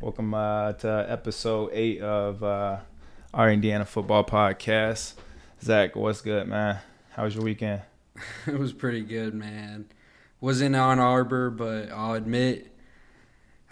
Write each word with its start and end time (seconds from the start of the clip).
Welcome 0.00 0.32
uh, 0.32 0.74
to 0.74 1.06
episode 1.08 1.70
eight 1.72 2.00
of 2.00 2.44
uh, 2.44 2.78
our 3.34 3.50
Indiana 3.50 3.84
football 3.84 4.22
podcast. 4.22 5.14
Zach, 5.60 5.96
what's 5.96 6.20
good, 6.20 6.46
man? 6.46 6.78
How 7.10 7.24
was 7.24 7.34
your 7.34 7.42
weekend? 7.42 7.82
it 8.46 8.56
was 8.56 8.72
pretty 8.72 9.00
good, 9.00 9.34
man. 9.34 9.86
Was 10.40 10.60
in 10.60 10.76
Ann 10.76 11.00
Arbor, 11.00 11.50
but 11.50 11.90
I'll 11.90 12.14
admit 12.14 12.72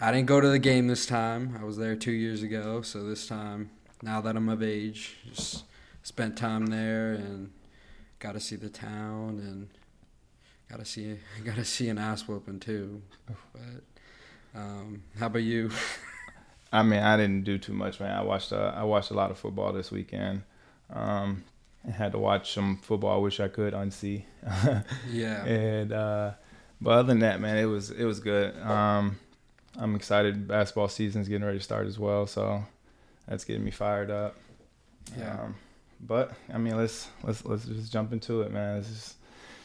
I 0.01 0.11
didn't 0.11 0.25
go 0.25 0.41
to 0.41 0.49
the 0.49 0.59
game 0.59 0.87
this 0.87 1.05
time. 1.05 1.57
I 1.61 1.63
was 1.63 1.77
there 1.77 1.95
two 1.95 2.11
years 2.11 2.43
ago, 2.43 2.81
so 2.81 3.05
this 3.05 3.25
time, 3.25 3.69
now 4.01 4.19
that 4.19 4.35
I'm 4.35 4.49
of 4.49 4.61
age, 4.61 5.15
just 5.33 5.63
spent 6.03 6.37
time 6.37 6.65
there 6.65 7.13
and 7.13 7.51
got 8.19 8.33
to 8.33 8.41
see 8.41 8.57
the 8.57 8.69
town 8.69 9.39
and 9.39 9.69
got 10.69 10.79
to 10.79 10.85
see 10.85 11.19
got 11.45 11.55
to 11.55 11.63
see 11.63 11.87
an 11.87 11.97
ass 11.97 12.27
whooping 12.27 12.59
too. 12.59 13.01
But 13.25 13.83
um, 14.53 15.03
how 15.17 15.27
about 15.27 15.43
you? 15.43 15.71
I 16.71 16.83
mean, 16.83 16.99
I 16.99 17.17
didn't 17.17 17.43
do 17.43 17.57
too 17.57 17.73
much, 17.73 17.99
man. 17.99 18.15
I 18.15 18.23
watched 18.23 18.51
uh, 18.51 18.73
I 18.75 18.83
watched 18.83 19.11
a 19.11 19.13
lot 19.13 19.31
of 19.31 19.37
football 19.37 19.71
this 19.73 19.91
weekend. 19.91 20.43
Um, 20.89 21.43
I 21.87 21.91
had 21.91 22.11
to 22.11 22.19
watch 22.19 22.53
some 22.53 22.77
football. 22.77 23.15
I 23.15 23.21
wish 23.21 23.39
I 23.39 23.47
could 23.47 23.73
unsee. 23.73 24.23
yeah. 25.11 25.45
And 25.45 25.93
uh, 25.93 26.31
but 26.81 26.91
other 26.91 27.07
than 27.07 27.19
that, 27.19 27.39
man, 27.39 27.57
it 27.57 27.65
was 27.65 27.91
it 27.91 28.03
was 28.03 28.19
good. 28.19 28.57
Um, 28.61 29.17
I'm 29.77 29.95
excited. 29.95 30.47
Basketball 30.47 30.89
season's 30.89 31.27
getting 31.27 31.45
ready 31.45 31.59
to 31.59 31.63
start 31.63 31.87
as 31.87 31.97
well, 31.97 32.27
so 32.27 32.63
that's 33.27 33.45
getting 33.45 33.63
me 33.63 33.71
fired 33.71 34.09
up. 34.09 34.35
Yeah. 35.17 35.41
Um, 35.41 35.55
but 36.01 36.33
I 36.53 36.57
mean, 36.57 36.77
let's 36.77 37.07
let's 37.23 37.45
let's 37.45 37.65
just 37.65 37.91
jump 37.93 38.11
into 38.11 38.41
it, 38.41 38.51
man. 38.51 38.73
There's 38.73 38.89
just, 38.89 39.15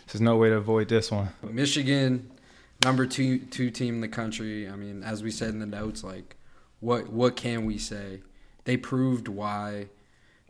there's 0.07 0.21
no 0.21 0.37
way 0.37 0.51
to 0.51 0.57
avoid 0.57 0.89
this 0.89 1.11
one. 1.11 1.29
Michigan, 1.43 2.31
number 2.85 3.07
two 3.07 3.39
two 3.39 3.71
team 3.71 3.97
in 3.97 4.01
the 4.01 4.09
country. 4.09 4.69
I 4.69 4.77
mean, 4.77 5.03
as 5.03 5.23
we 5.23 5.31
said 5.31 5.51
in 5.51 5.59
the 5.59 5.67
notes, 5.67 6.05
like 6.05 6.37
what 6.83 7.09
what 7.11 7.37
can 7.37 7.65
we 7.65 7.79
say? 7.79 8.21
They 8.65 8.77
proved 8.77 9.27
why 9.29 9.87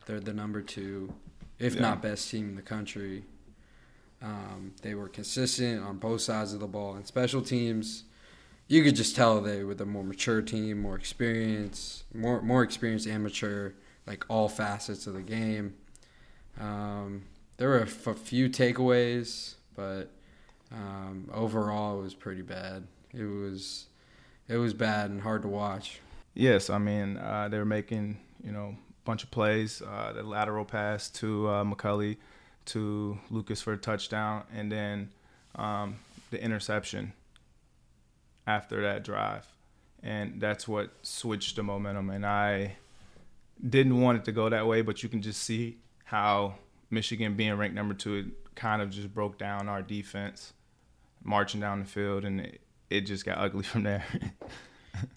they're 0.06 0.19
the 0.19 0.33
number 0.33 0.61
two, 0.62 1.14
if 1.61 1.74
Yeah. 1.77 1.83
not 1.83 2.02
best 2.02 2.28
team 2.30 2.48
in 2.48 2.56
the 2.56 2.62
country. 2.62 3.24
Um, 4.20 4.72
they 4.83 4.94
were 4.94 5.08
consistent 5.08 5.83
on 5.84 5.98
both 5.98 6.20
sides 6.22 6.52
of 6.52 6.61
the 6.61 6.66
ball 6.66 6.94
and 6.94 7.06
special 7.06 7.42
teams. 7.42 8.05
You 8.69 8.83
could 8.84 8.97
just 8.97 9.14
tell 9.16 9.41
they 9.41 9.62
were 9.64 9.74
the 9.74 9.84
more 9.86 10.05
mature 10.05 10.41
team, 10.42 10.80
more 10.80 10.97
experience, 10.97 12.05
more 12.14 12.41
more 12.42 12.62
experienced 12.62 13.06
and 13.06 13.22
mature, 13.22 13.74
like 14.06 14.24
all 14.28 14.48
facets 14.48 15.06
of 15.06 15.14
the 15.14 15.22
game. 15.22 15.74
Um, 16.61 17.24
there 17.56 17.69
were 17.69 17.78
a 17.80 17.83
f- 17.83 18.19
few 18.19 18.48
takeaways, 18.48 19.55
but 19.74 20.11
um, 20.70 21.28
overall 21.33 21.98
it 22.00 22.02
was 22.02 22.14
pretty 22.14 22.42
bad. 22.42 22.86
It 23.12 23.24
was 23.24 23.86
it 24.48 24.56
was 24.56 24.72
bad 24.74 25.11
and 25.11 25.20
hard 25.22 25.42
to 25.42 25.48
watch. 25.48 26.00
Yes, 26.34 26.70
I 26.70 26.78
mean 26.78 27.16
uh, 27.16 27.48
they 27.50 27.58
were 27.58 27.64
making 27.64 28.19
you 28.42 28.52
know 28.52 28.77
a 28.77 29.05
bunch 29.05 29.25
of 29.25 29.30
plays. 29.30 29.83
Uh, 29.83 30.12
the 30.14 30.22
lateral 30.22 30.64
pass 30.64 31.11
to 31.11 31.48
uh, 31.48 31.64
McCulley, 31.64 32.16
to 32.66 33.19
Lucas 33.30 33.61
for 33.61 33.72
a 33.72 33.78
touchdown, 33.78 34.44
and 34.55 34.70
then 34.70 35.11
um, 35.56 35.97
the 36.30 36.42
interception 36.42 37.12
after 38.47 38.83
that 38.83 39.05
drive, 39.05 39.47
and 40.02 40.41
that's 40.41 40.66
what 40.66 40.91
switched 41.02 41.56
the 41.56 41.62
momentum. 41.62 42.11
And 42.11 42.24
I 42.24 42.77
didn't 43.69 44.00
want 44.00 44.19
it 44.19 44.24
to 44.24 44.33
go 44.33 44.48
that 44.48 44.67
way, 44.67 44.83
but 44.83 45.02
you 45.02 45.08
can 45.08 45.22
just 45.22 45.42
see 45.42 45.78
how 46.05 46.55
Michigan 46.91 47.34
being 47.34 47.55
ranked 47.55 47.74
number 47.74 47.94
two 47.94 48.14
it 48.14 48.27
kind 48.55 48.83
of 48.83 48.91
just 48.91 49.12
broke 49.12 49.39
down 49.39 49.69
our 49.69 49.83
defense, 49.83 50.52
marching 51.22 51.61
down 51.61 51.80
the 51.80 51.84
field, 51.84 52.24
and 52.24 52.41
it, 52.41 52.61
it 52.91 53.00
just 53.02 53.24
got 53.24 53.39
ugly 53.39 53.62
from 53.72 53.83
there. 53.83 54.05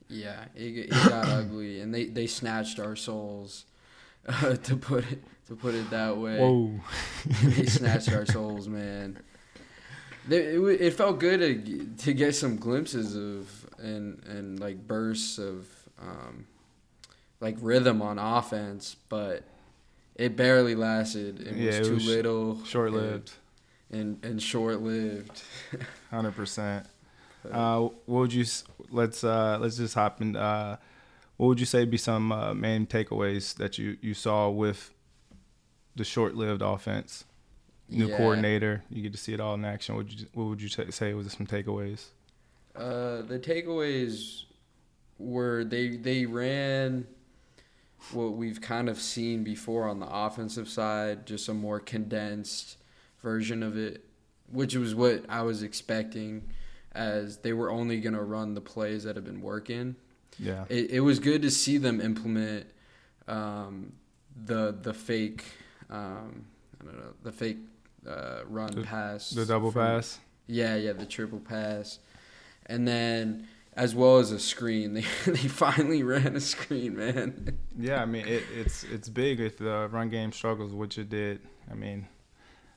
Yeah, 0.08 0.46
it, 0.56 0.78
it 0.78 0.90
got 0.90 1.28
ugly, 1.30 1.82
and 1.82 1.94
they, 1.94 2.06
they 2.06 2.28
snatched 2.28 2.80
our 2.80 2.96
souls, 2.96 3.66
uh, 4.28 4.56
to 4.64 4.76
put 4.78 5.12
it 5.12 5.24
to 5.48 5.56
put 5.56 5.76
it 5.76 5.90
that 5.92 6.18
way. 6.18 6.40
Whoa. 6.40 6.72
they 7.44 7.66
snatched 7.66 8.12
our 8.12 8.26
souls, 8.26 8.68
man. 8.68 9.20
They, 10.28 10.38
it, 10.56 10.82
it 10.82 10.94
felt 10.94 11.20
good 11.20 11.40
to, 11.40 11.86
to 12.06 12.14
get 12.14 12.34
some 12.34 12.56
glimpses 12.58 13.16
of 13.16 13.50
and 13.78 14.24
and 14.26 14.60
like 14.60 14.88
bursts 14.88 15.38
of 15.38 15.68
um, 16.02 16.48
like 17.42 17.58
rhythm 17.62 18.02
on 18.02 18.18
offense, 18.18 18.96
but 19.10 19.44
it 20.16 20.36
barely 20.36 20.74
lasted. 20.76 21.42
It 21.42 21.56
Yeah, 21.56 21.66
was 21.68 21.76
it 21.78 21.84
too 21.86 21.94
was 21.96 22.08
little, 22.08 22.64
Short 22.66 22.92
lived. 22.94 23.34
and 23.92 24.24
and 24.26 24.42
short 24.42 24.82
lived. 24.82 25.44
Hundred 26.10 26.36
percent. 26.36 26.88
Uh, 27.52 27.80
what 27.82 28.20
would 28.22 28.34
you? 28.34 28.46
Let's 28.90 29.24
uh, 29.24 29.58
let's 29.60 29.78
just 29.78 29.94
hop 29.96 30.22
in. 30.22 30.36
Uh, 30.36 30.78
what 31.38 31.48
would 31.48 31.60
you 31.60 31.66
say 31.66 31.86
be 31.86 31.98
some 31.98 32.32
uh, 32.32 32.54
main 32.54 32.86
takeaways 32.88 33.56
that 33.56 33.78
you 33.78 33.98
you 34.02 34.14
saw 34.14 34.50
with 34.50 34.94
the 35.96 36.04
short-lived 36.04 36.62
offense? 36.62 37.26
New 37.88 38.08
Yeah. 38.08 38.18
coordinator, 38.18 38.84
you 38.90 39.04
get 39.04 39.12
to 39.12 39.18
see 39.18 39.34
it 39.34 39.40
all 39.40 39.54
in 39.54 39.64
action. 39.64 39.96
What 39.96 40.06
would 40.06 40.20
you 40.20 40.26
what 40.34 40.44
would 40.46 40.62
you 40.62 40.70
ta- 40.70 40.90
say 40.90 41.14
was 41.14 41.32
some 41.34 41.46
takeaways? 41.46 42.06
Uh, 42.76 43.22
the 43.22 43.40
takeaways 43.40 44.44
were 45.20 45.64
they 45.64 45.90
they 45.96 46.26
ran 46.26 47.06
what 48.12 48.34
we've 48.34 48.60
kind 48.62 48.90
of 48.90 49.00
seen 49.00 49.44
before 49.44 49.88
on 49.88 50.00
the 50.00 50.08
offensive 50.08 50.68
side, 50.68 51.26
just 51.26 51.48
a 51.50 51.54
more 51.54 51.80
condensed 51.80 52.78
version 53.22 53.64
of 53.64 53.78
it, 53.78 54.04
which 54.52 54.76
was 54.76 54.94
what 54.96 55.24
I 55.30 55.42
was 55.44 55.64
expecting, 55.64 56.44
as 56.96 57.38
they 57.40 57.54
were 57.54 57.70
only 57.70 58.00
going 58.00 58.16
to 58.16 58.24
run 58.24 58.54
the 58.56 58.62
plays 58.62 59.04
that 59.04 59.16
have 59.16 59.26
been 59.26 59.42
working. 59.42 59.96
Yeah, 60.40 60.66
It, 60.70 60.92
it 60.92 61.00
was 61.02 61.20
good 61.20 61.42
to 61.44 61.52
see 61.52 61.78
them 61.78 62.02
implement 62.02 62.66
um, 63.28 63.94
the 64.46 64.76
the 64.82 64.94
fake 64.94 65.44
um, 65.90 66.46
I 66.82 66.86
don't 66.86 66.98
know 66.98 67.14
the 67.24 67.32
fake 67.32 67.58
uh, 68.08 68.40
run 68.48 68.74
The- 68.76 68.82
pass 68.84 69.30
the 69.30 69.46
double 69.46 69.72
from- 69.72 69.82
pass. 69.86 70.20
yeah, 70.48 70.76
yeah, 70.76 70.94
the 70.94 71.06
triple 71.06 71.40
pass, 71.40 72.00
and 72.66 72.88
then 72.88 73.48
as 73.74 73.94
well 73.94 74.18
as 74.20 74.32
a 74.32 74.40
screen. 74.40 74.94
They 75.26 75.32
they 75.32 75.48
finally 75.50 76.04
ran 76.04 76.36
a 76.36 76.40
screen, 76.42 76.96
man. 76.98 77.58
Yeah, 77.78 78.02
I 78.02 78.06
mean 78.06 78.26
it, 78.28 78.44
it's 78.56 78.84
it's 78.86 79.10
big 79.10 79.40
if 79.42 79.58
the 79.58 79.90
run 79.92 80.10
game 80.10 80.32
struggles, 80.32 80.72
which 80.74 80.98
it 80.98 81.10
did. 81.10 81.42
I 81.70 81.74
mean, 81.76 82.08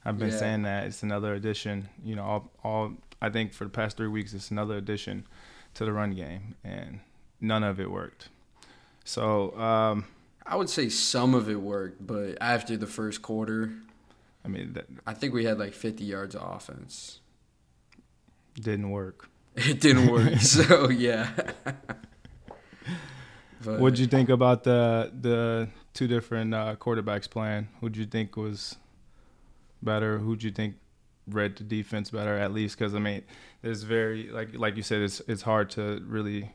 I've 0.04 0.18
been 0.18 0.30
Yeah. 0.30 0.36
saying 0.38 0.62
that 0.62 0.86
it's 0.86 1.02
another 1.04 1.34
addition. 1.34 1.88
You 2.04 2.16
know, 2.16 2.24
all, 2.24 2.50
all 2.64 2.92
I 3.20 3.30
think 3.30 3.52
for 3.52 3.64
the 3.64 3.70
past 3.70 3.96
three 3.96 4.08
weeks, 4.08 4.32
it's 4.32 4.50
another 4.50 4.76
addition 4.76 5.26
to 5.74 5.84
the 5.84 5.92
run 5.92 6.12
game, 6.12 6.54
and 6.64 7.00
none 7.40 7.64
of 7.64 7.80
it 7.80 7.90
worked. 7.90 8.28
So, 9.04 9.58
um, 9.58 10.04
I 10.46 10.56
would 10.56 10.70
say 10.70 10.88
some 10.88 11.34
of 11.34 11.48
it 11.48 11.60
worked, 11.60 12.06
but 12.06 12.38
after 12.40 12.76
the 12.76 12.86
first 12.86 13.22
quarter, 13.22 13.72
I 14.44 14.48
mean, 14.48 14.72
that 14.74 14.86
I 15.06 15.14
think 15.14 15.34
we 15.34 15.44
had 15.44 15.58
like 15.58 15.74
50 15.74 16.04
yards 16.04 16.34
of 16.34 16.42
offense. 16.42 17.20
didn't 18.54 18.90
work. 18.90 19.28
It 19.56 19.80
didn't 19.80 20.08
work, 20.12 20.36
so 20.40 20.88
yeah. 20.88 21.30
but 23.64 23.80
What'd 23.80 23.98
you 23.98 24.06
think 24.06 24.28
about 24.28 24.62
the 24.62 25.10
the 25.20 25.68
two 25.92 26.06
different 26.06 26.54
uh, 26.54 26.76
quarterbacks 26.76 27.28
playing? 27.28 27.66
Who'd 27.80 27.96
you 27.96 28.06
think 28.06 28.36
was 28.36 28.76
better? 29.82 30.18
Who'd 30.18 30.44
you 30.44 30.52
think 30.52 30.76
read 31.30 31.56
the 31.56 31.64
defense 31.64 32.10
better 32.10 32.36
at 32.36 32.52
least? 32.52 32.78
Because 32.78 32.94
I 32.94 32.98
mean, 32.98 33.22
there's 33.62 33.82
very 33.82 34.28
like 34.30 34.54
like 34.54 34.76
you 34.76 34.82
said, 34.82 35.02
it's 35.02 35.20
it's 35.28 35.42
hard 35.42 35.70
to 35.70 36.02
really 36.06 36.52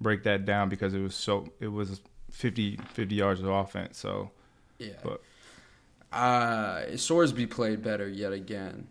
break 0.00 0.22
that 0.24 0.44
down 0.44 0.68
because 0.68 0.94
it 0.94 1.00
was 1.00 1.14
so 1.14 1.48
it 1.60 1.68
was 1.68 2.00
50, 2.30 2.78
50 2.92 3.14
yards 3.14 3.40
of 3.40 3.48
offense. 3.48 3.98
So 3.98 4.30
yeah. 4.78 4.90
but- 5.02 5.22
uh, 6.10 6.84
Sorsby 6.92 7.50
played 7.50 7.82
better 7.82 8.08
yet 8.08 8.32
again, 8.32 8.86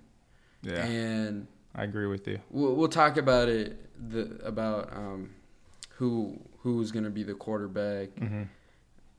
yeah, 0.61 0.85
and 0.85 1.47
I 1.73 1.83
agree 1.83 2.05
with 2.05 2.27
you. 2.27 2.39
We'll, 2.51 2.75
we'll 2.75 2.89
talk 2.89 3.17
about 3.17 3.49
it 3.49 3.75
the 4.11 4.39
about 4.44 4.94
um, 4.94 5.31
who 5.95 6.39
who's 6.59 6.91
going 6.91 7.05
to 7.05 7.09
be 7.09 7.23
the 7.23 7.33
quarterback 7.33 8.09
hmm 8.19 8.44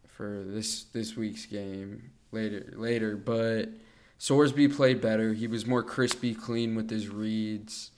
for 0.07 0.43
this 0.47 0.85
this 0.93 1.17
week's 1.17 1.47
game 1.47 2.11
later 2.33 2.73
later. 2.77 3.17
But 3.17 3.71
Sorsby 4.19 4.75
played 4.75 5.01
better. 5.01 5.33
He 5.33 5.47
was 5.47 5.65
more 5.67 5.83
crispy, 5.83 6.35
clean 6.35 6.75
with 6.75 6.91
his 6.91 7.09
reads. 7.09 7.91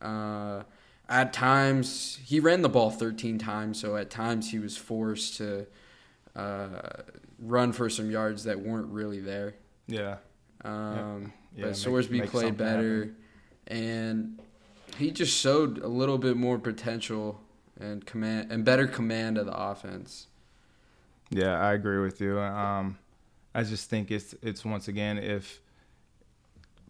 Uh, 0.00 0.62
at 1.08 1.32
times, 1.32 2.18
he 2.24 2.40
ran 2.40 2.62
the 2.62 2.68
ball 2.68 2.90
13 2.90 3.38
times, 3.38 3.80
so 3.80 3.96
at 3.96 4.10
times 4.10 4.50
he 4.50 4.58
was 4.58 4.76
forced 4.76 5.36
to 5.36 5.66
uh, 6.34 6.68
run 7.38 7.72
for 7.72 7.88
some 7.88 8.10
yards 8.10 8.44
that 8.44 8.58
weren't 8.60 8.88
really 8.88 9.20
there. 9.20 9.54
Yeah, 9.86 10.16
Um, 10.64 11.32
yeah. 11.54 11.64
but 11.64 11.66
make- 11.66 11.74
Sorsby 11.76 12.18
make 12.20 12.30
played 12.30 12.56
better, 12.56 12.98
happen. 13.00 13.16
and 13.66 14.38
he 14.96 15.10
just 15.10 15.36
showed 15.38 15.78
a 15.78 15.88
little 15.88 16.18
bit 16.18 16.36
more 16.36 16.58
potential 16.58 17.40
and 17.78 18.04
command 18.06 18.50
and 18.50 18.64
better 18.64 18.86
command 18.86 19.38
of 19.38 19.46
the 19.46 19.56
offense. 19.56 20.26
Yeah, 21.30 21.58
I 21.60 21.72
agree 21.74 21.98
with 21.98 22.20
you. 22.20 22.38
Um, 22.40 22.98
I 23.54 23.62
just 23.62 23.90
think 23.90 24.10
it's 24.10 24.34
it's 24.42 24.64
once 24.64 24.88
again 24.88 25.18
if 25.18 25.60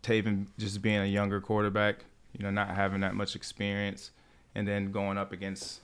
Tayven 0.02 0.46
just 0.58 0.82
being 0.82 0.98
a 0.98 1.06
younger 1.06 1.40
quarterback, 1.40 2.04
you 2.32 2.44
know, 2.44 2.50
not 2.50 2.70
having 2.70 3.00
that 3.00 3.14
much 3.14 3.36
experience, 3.36 4.10
and 4.54 4.66
then 4.66 4.92
going 4.92 5.18
up 5.18 5.32
against 5.32 5.80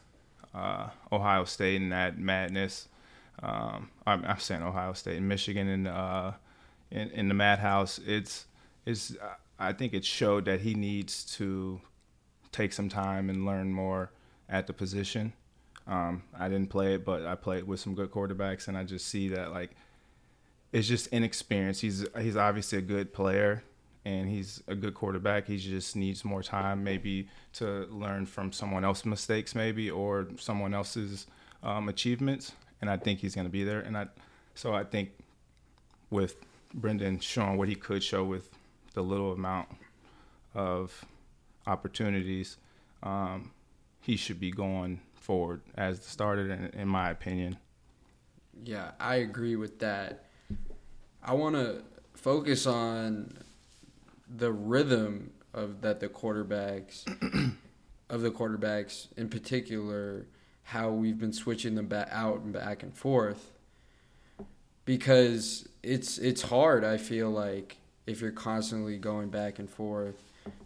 uh, 0.55 0.89
Ohio 1.13 1.45
State 1.45 1.81
and 1.81 1.93
that 1.93 2.19
madness. 2.19 2.89
Um, 3.41 3.91
I'm, 4.05 4.25
I'm, 4.25 4.41
saying 4.41 4.63
Ohio 4.63 4.93
State 4.95 5.17
and 5.17 5.29
Michigan 5.29 5.69
and 5.69 5.87
uh, 5.87 6.33
in, 6.91 7.11
in 7.11 7.29
the 7.29 7.35
madhouse. 7.35 8.01
It's 8.05 8.47
it's 8.85 9.17
I 9.59 9.73
think 9.73 9.95
it 9.95 10.05
showed 10.05 10.45
that 10.47 10.61
he 10.61 10.75
needs 10.75 11.25
to 11.37 11.81
take 12.51 12.73
some 12.73 12.89
time 12.89 13.31
and 13.31 13.47
learn 13.47 13.73
more 13.73 14.11
at 14.49 14.67
the 14.67 14.73
position. 14.73 15.33
Um, 15.87 16.25
I 16.39 16.49
didn't 16.49 16.71
play 16.71 16.95
it, 16.95 17.05
but 17.05 17.25
I 17.25 17.35
played 17.35 17.65
with 17.65 17.81
some 17.81 17.95
good 17.95 18.11
quarterbacks, 18.11 18.69
and 18.69 18.77
I 18.77 18.85
just 18.85 19.07
see 19.07 19.29
that 19.29 19.53
like 19.53 19.71
it's 20.73 20.89
just 20.89 21.09
inexperience. 21.09 21.81
He's 21.81 22.07
he's 22.21 22.37
obviously 22.37 22.79
a 22.79 22.83
good 22.83 23.13
player, 23.13 23.63
and 24.05 24.29
he's 24.29 24.63
a 24.69 24.75
good 24.75 24.95
quarterback. 24.95 25.47
He 25.47 25.57
just 25.57 25.97
needs 25.97 26.25
more 26.25 26.43
time, 26.43 26.85
maybe 26.85 27.29
to 27.55 27.87
learn 27.91 28.27
from 28.27 28.53
someone 28.53 28.85
else's 28.85 29.07
mistakes, 29.07 29.55
maybe 29.55 29.91
or 29.91 30.29
someone 30.39 30.75
else's 30.75 31.27
um, 31.63 31.89
achievements. 31.89 32.53
And 32.81 32.89
I 32.89 32.97
think 32.97 33.21
he's 33.21 33.35
going 33.35 33.47
to 33.47 33.51
be 33.53 33.65
there. 33.65 33.81
And 33.81 33.97
I, 33.97 34.07
so 34.55 34.73
I 34.73 34.85
think 34.85 35.11
with 36.11 36.37
Brendan 36.73 37.19
showing 37.19 37.57
what 37.57 37.69
he 37.69 37.75
could 37.75 38.03
show 38.03 38.25
with 38.25 38.51
the 38.95 39.03
little 39.03 39.33
amount 39.33 39.69
of 40.55 41.05
opportunities, 41.67 42.57
um, 43.03 43.51
he 44.01 44.17
should 44.17 44.39
be 44.39 44.51
going 44.51 45.01
forward 45.15 45.61
as 45.77 45.99
the 46.01 46.09
starter, 46.09 46.51
in, 46.51 46.81
in 46.81 46.89
my 46.89 47.11
opinion. 47.11 47.59
Yeah, 48.65 48.93
I 48.99 49.17
agree 49.17 49.57
with 49.57 49.79
that. 49.81 50.25
I 51.23 51.35
want 51.35 51.57
to 51.57 51.83
focus 52.15 52.67
on 52.67 53.33
the 54.29 54.53
rhythm 54.53 55.33
of 55.55 55.81
that 55.81 56.01
the 56.01 56.09
quarterbacks 56.09 57.05
of 58.11 58.21
the 58.23 58.31
quarterbacks 58.31 59.09
in 59.17 59.29
particular 59.29 60.27
how 60.65 60.91
we've 60.91 61.19
been 61.19 61.33
switching 61.33 61.75
them 61.75 61.87
back 61.87 62.09
out 62.11 62.41
and 62.41 62.53
back 62.53 62.83
and 62.83 62.95
forth. 62.95 63.53
Because 64.85 65.69
it's 65.83 66.19
it's 66.19 66.43
hard 66.43 66.85
I 66.85 66.97
feel 66.97 67.31
like 67.31 67.77
if 68.07 68.21
you're 68.21 68.31
constantly 68.31 68.97
going 68.99 69.29
back 69.29 69.59
and 69.59 69.69
forth 69.69 70.23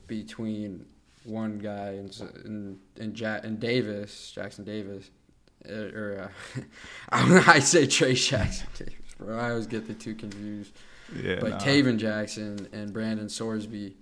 between 0.06 0.86
one 1.24 1.58
guy 1.58 1.92
and 1.92 2.20
and 2.44 2.78
and, 2.98 3.18
ja- 3.18 3.40
and 3.42 3.58
Davis 3.58 4.32
Jackson 4.32 4.64
Davis 4.64 5.10
uh, 5.68 5.72
or 5.72 6.30
uh, 6.56 6.60
I 7.12 7.58
say 7.60 7.86
Trayce 7.86 8.28
Jackson 8.28 8.68
Davis 8.76 8.94
bro 9.22 9.38
I 9.38 9.50
always 9.50 9.66
get 9.66 9.86
the 9.86 9.94
two 9.94 10.14
confused 10.14 10.72
yeah, 11.20 11.38
but 11.40 11.50
nah. 11.50 11.58
Tayven 11.58 11.98
Jackson 11.98 12.68
and 12.72 12.92
Brendan 12.92 13.26
Sorsby, 13.26 13.94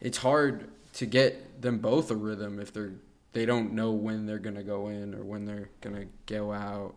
it's 0.00 0.18
hard 0.18 0.68
to 0.94 1.06
get 1.06 1.62
them 1.62 1.78
both 1.78 2.10
a 2.10 2.16
rhythm 2.16 2.58
if 2.58 2.72
they're 2.72 2.92
they 3.32 3.46
don't 3.46 3.72
know 3.74 3.92
when 3.92 4.26
they're 4.26 4.38
gonna 4.38 4.62
go 4.62 4.88
in 4.88 5.14
or 5.14 5.22
when 5.22 5.44
they're 5.44 5.70
gonna 5.80 6.06
go 6.26 6.52
out. 6.52 6.94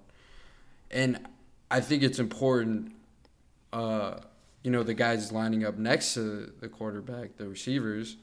And 0.89 1.19
I 1.69 1.79
think 1.79 2.01
it's 2.01 2.19
important, 2.19 2.93
uh, 3.71 4.15
you 4.63 4.71
know, 4.71 4.81
the 4.81 4.95
guys 4.95 5.31
lining 5.31 5.63
up 5.63 5.77
next 5.77 6.15
to 6.15 6.51
the 6.59 6.67
quarterback, 6.67 7.37
the 7.37 7.47
receivers. 7.47 8.17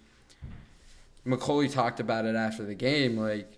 McCulley 1.25 1.71
talked 1.71 2.01
about 2.01 2.25
it 2.25 2.35
after 2.35 2.65
the 2.65 2.75
game, 2.75 3.17
like 3.17 3.53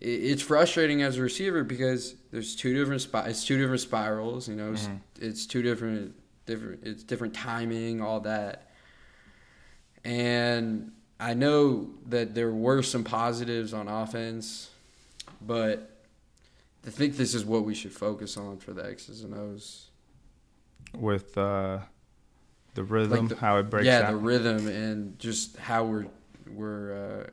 it's 0.00 0.42
frustrating 0.42 1.02
as 1.02 1.18
a 1.18 1.22
receiver 1.22 1.64
because 1.64 2.14
there's 2.30 2.54
two 2.54 2.74
different 2.74 3.02
spi- 3.02 3.28
it's 3.28 3.44
two 3.44 3.58
different 3.58 3.80
spirals, 3.80 4.48
you 4.48 4.54
know, 4.54 4.72
mm-hmm. 4.72 4.96
it's 5.20 5.46
two 5.46 5.62
different 5.62 6.14
different 6.46 6.80
it's 6.84 7.02
different 7.02 7.34
timing, 7.34 8.00
all 8.00 8.20
that. 8.20 8.70
And 10.04 10.92
I 11.18 11.34
know 11.34 11.90
that 12.06 12.34
there 12.34 12.52
were 12.52 12.82
some 12.82 13.02
positives 13.02 13.74
on 13.74 13.88
offense, 13.88 14.70
but 15.40 15.90
I 16.86 16.90
think 16.90 17.16
this 17.16 17.34
is 17.34 17.44
what 17.44 17.64
we 17.64 17.74
should 17.74 17.92
focus 17.92 18.36
on 18.36 18.58
for 18.58 18.72
the 18.72 18.88
X's 18.88 19.24
and 19.24 19.34
O's. 19.34 19.88
With 20.94 21.36
uh, 21.36 21.80
the 22.74 22.84
rhythm, 22.84 23.26
like 23.26 23.28
the, 23.30 23.36
how 23.36 23.58
it 23.58 23.64
breaks. 23.64 23.86
Yeah, 23.86 24.02
out. 24.02 24.10
the 24.10 24.16
rhythm 24.16 24.68
and 24.68 25.18
just 25.18 25.56
how 25.56 25.84
we're 25.84 26.06
we're 26.48 27.26
uh, 27.26 27.30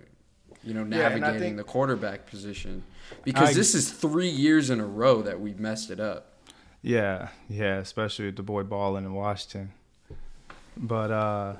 you 0.65 0.73
know 0.73 0.83
navigating 0.83 1.33
yeah, 1.33 1.39
think, 1.39 1.57
the 1.57 1.63
quarterback 1.63 2.25
position 2.25 2.83
because 3.23 3.49
I, 3.49 3.53
this 3.53 3.75
is 3.75 3.91
three 3.91 4.29
years 4.29 4.69
in 4.69 4.79
a 4.79 4.85
row 4.85 5.21
that 5.21 5.39
we've 5.39 5.59
messed 5.59 5.91
it 5.91 5.99
up. 5.99 6.33
Yeah, 6.81 7.29
yeah, 7.47 7.77
especially 7.77 8.25
with 8.25 8.35
the 8.35 8.43
boy 8.43 8.63
balling 8.63 9.05
in 9.05 9.13
Washington. 9.13 9.71
But 10.77 11.11
uh, 11.11 11.53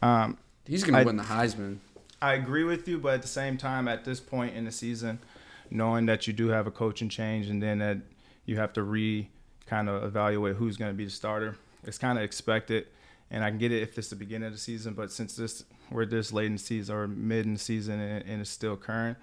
um, 0.00 0.38
he's 0.66 0.84
gonna 0.84 1.04
win 1.04 1.16
the 1.16 1.24
Heisman. 1.24 1.78
I 2.22 2.34
agree 2.34 2.64
with 2.64 2.88
you, 2.88 2.98
but 2.98 3.14
at 3.14 3.22
the 3.22 3.28
same 3.28 3.58
time, 3.58 3.86
at 3.86 4.04
this 4.04 4.20
point 4.20 4.56
in 4.56 4.64
the 4.64 4.72
season, 4.72 5.18
knowing 5.70 6.06
that 6.06 6.26
you 6.26 6.32
do 6.32 6.48
have 6.48 6.66
a 6.66 6.70
coaching 6.70 7.08
change 7.08 7.48
and 7.48 7.62
then 7.62 7.78
that 7.80 7.98
you 8.46 8.56
have 8.56 8.72
to 8.74 8.82
re 8.82 9.28
kind 9.66 9.88
of 9.88 10.04
evaluate 10.04 10.56
who's 10.56 10.76
going 10.76 10.90
to 10.90 10.96
be 10.96 11.04
the 11.04 11.10
starter, 11.10 11.56
it's 11.84 11.98
kind 11.98 12.18
of 12.18 12.24
expected. 12.24 12.86
And 13.34 13.42
I 13.42 13.50
can 13.50 13.58
get 13.58 13.72
it 13.72 13.82
if 13.82 13.98
it's 13.98 14.10
the 14.10 14.16
beginning 14.16 14.46
of 14.46 14.52
the 14.52 14.60
season, 14.60 14.94
but 14.94 15.10
since 15.10 15.34
this 15.34 15.64
we're 15.90 16.06
this 16.06 16.32
late 16.32 16.46
in 16.46 16.52
the 16.52 16.58
season 16.58 16.94
or 16.94 17.08
mid 17.08 17.44
in 17.44 17.54
the 17.54 17.58
season 17.58 17.98
and, 17.98 18.24
and 18.24 18.40
it's 18.40 18.48
still 18.48 18.76
current, 18.76 19.18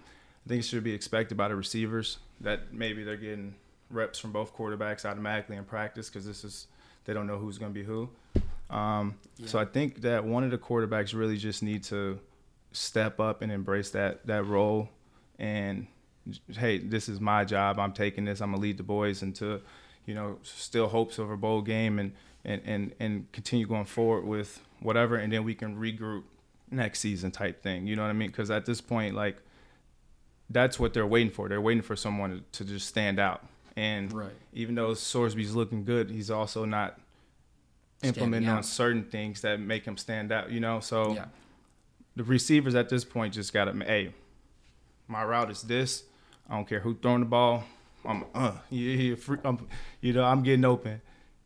I 0.46 0.50
think 0.50 0.60
it 0.60 0.66
should 0.66 0.84
be 0.84 0.94
expected 0.94 1.38
by 1.38 1.48
the 1.48 1.56
receivers 1.56 2.18
that 2.42 2.74
maybe 2.74 3.06
they're 3.06 3.16
getting 3.16 3.56
reps 3.90 4.20
from 4.20 4.34
both 4.34 4.54
quarterbacks 4.54 5.06
automatically 5.06 5.56
in 5.56 5.64
practice 5.64 6.10
because 6.10 6.26
this 6.26 6.44
is 6.44 6.68
they 7.06 7.14
don't 7.14 7.26
know 7.26 7.38
who's 7.38 7.58
going 7.58 7.74
to 7.74 7.74
be 7.74 7.86
who. 7.86 8.10
Um, 8.70 9.16
yeah. 9.38 9.48
So 9.48 9.60
I 9.60 9.66
think 9.66 10.02
that 10.02 10.26
one 10.26 10.44
of 10.44 10.52
the 10.52 10.58
quarterbacks 10.58 11.18
really 11.18 11.38
just 11.38 11.64
need 11.64 11.86
to 11.86 12.20
step 12.74 13.22
up 13.22 13.42
and 13.42 13.50
embrace 13.50 13.92
that 13.92 14.28
that 14.28 14.46
role 14.46 14.90
and 15.40 15.88
hey, 16.58 16.80
this 16.80 17.08
is 17.08 17.22
my 17.22 17.46
job. 17.46 17.80
I'm 17.80 17.94
taking 17.94 18.26
this. 18.26 18.42
I'm 18.42 18.52
gonna 18.52 18.62
lead 18.62 18.76
the 18.76 18.84
boys 18.84 19.24
into, 19.24 19.62
you 20.06 20.16
know, 20.16 20.38
still 20.44 20.90
hopes 20.90 21.18
of 21.18 21.32
a 21.32 21.38
bowl 21.38 21.62
game 21.62 21.98
and 21.98 22.12
and 22.44 22.62
and 22.66 22.94
and 23.00 23.32
continue 23.32 23.68
going 23.68 23.86
forward 23.86 24.26
with 24.26 24.62
whatever, 24.80 25.16
and 25.16 25.32
then 25.32 25.44
we 25.44 25.56
can 25.56 25.76
regroup 25.76 26.24
next 26.70 27.00
season 27.00 27.32
type 27.32 27.62
thing. 27.62 27.88
You 27.88 27.96
know 27.96 28.04
what 28.04 28.10
I 28.10 28.14
mean? 28.14 28.30
Because 28.30 28.50
at 28.50 28.66
this 28.66 28.82
point, 28.82 29.16
like, 29.16 29.38
that's 30.50 30.80
what 30.80 30.94
they're 30.94 31.08
waiting 31.08 31.32
for. 31.32 31.50
They're 31.50 31.62
waiting 31.62 31.84
for 31.84 31.96
someone 31.96 32.44
to, 32.52 32.64
to 32.64 32.70
just 32.70 32.88
stand 32.88 33.20
out. 33.20 33.46
And 33.76 34.12
right. 34.12 34.32
even 34.54 34.76
though 34.76 34.92
Sorsby's 34.92 35.56
looking 35.56 35.86
good, 35.86 36.10
he's 36.10 36.30
also 36.30 36.66
not 36.66 37.00
implementing 38.04 38.50
on 38.50 38.64
certain 38.64 39.04
things 39.04 39.42
that 39.42 39.60
make 39.60 39.86
him 39.86 39.98
stand 39.98 40.32
out. 40.32 40.52
You 40.52 40.60
know, 40.60 40.80
so 40.80 41.14
yeah. 41.14 41.26
the 42.16 42.24
receivers 42.24 42.76
at 42.76 42.90
this 42.90 43.06
point 43.06 43.34
just 43.34 43.54
got 43.54 43.66
to, 43.66 43.74
hey, 43.86 44.14
my 45.08 45.24
route 45.24 45.52
is 45.52 45.62
this. 45.62 46.04
I 46.50 46.56
don't 46.56 46.68
care 46.68 46.80
who 46.80 46.96
throwing 46.96 47.22
the 47.22 47.26
ball. 47.28 47.64
I'm, 48.04 48.26
uh, 48.34 48.54
you, 48.70 49.18
I'm, 49.44 49.68
you 50.02 50.14
know, 50.14 50.24
I'm 50.24 50.44
getting 50.44 50.66
open, 50.66 51.02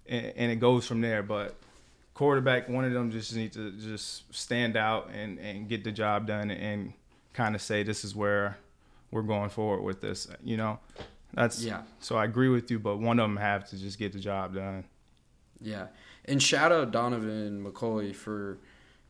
and, 0.07 0.33
and, 0.35 0.51
it 0.51 0.57
goes 0.57 0.85
from 0.87 1.01
there. 1.01 1.23
But 1.23 1.55
quarterback, 2.13 2.69
one 2.69 2.85
of 2.85 2.93
them 2.93 3.11
just 3.11 3.35
need 3.35 3.53
to 3.53 3.71
just 3.71 4.33
stand 4.33 4.77
out 4.77 5.09
and 5.13 5.39
and 5.39 5.67
get 5.67 5.83
the 5.83 5.91
job 5.91 6.27
done, 6.27 6.51
and 6.51 6.93
kind 7.33 7.55
of 7.55 7.61
say 7.61 7.83
this 7.83 8.03
is 8.03 8.15
where 8.15 8.57
we're 9.11 9.21
going 9.21 9.49
forward 9.49 9.81
with 9.83 10.01
this. 10.01 10.27
You 10.43 10.57
know, 10.57 10.79
that's 11.33 11.63
yeah. 11.63 11.81
So 11.99 12.15
I 12.15 12.25
agree 12.25 12.49
with 12.49 12.71
you, 12.71 12.79
but 12.79 12.97
one 12.97 13.19
of 13.19 13.23
them 13.23 13.37
have 13.37 13.69
to 13.69 13.77
just 13.77 13.99
get 13.99 14.13
the 14.13 14.19
job 14.19 14.55
done. 14.55 14.85
Yeah, 15.61 15.87
and 16.25 16.41
shout 16.41 16.71
out 16.71 16.91
Donovan 16.91 17.63
McCulley 17.63 18.15
for 18.15 18.57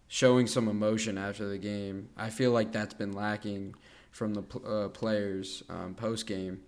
showing 0.08 0.48
some 0.48 0.68
emotion 0.68 1.18
after 1.18 1.48
the 1.48 1.58
game. 1.58 2.10
I 2.18 2.30
feel 2.30 2.52
like 2.52 2.72
that's 2.72 2.94
been 2.94 3.14
lacking 3.14 3.76
from 4.12 4.34
the 4.34 4.44
uh, 4.66 4.90
players 4.90 5.64
um, 5.70 5.94
post 5.96 6.26
game. 6.28 6.62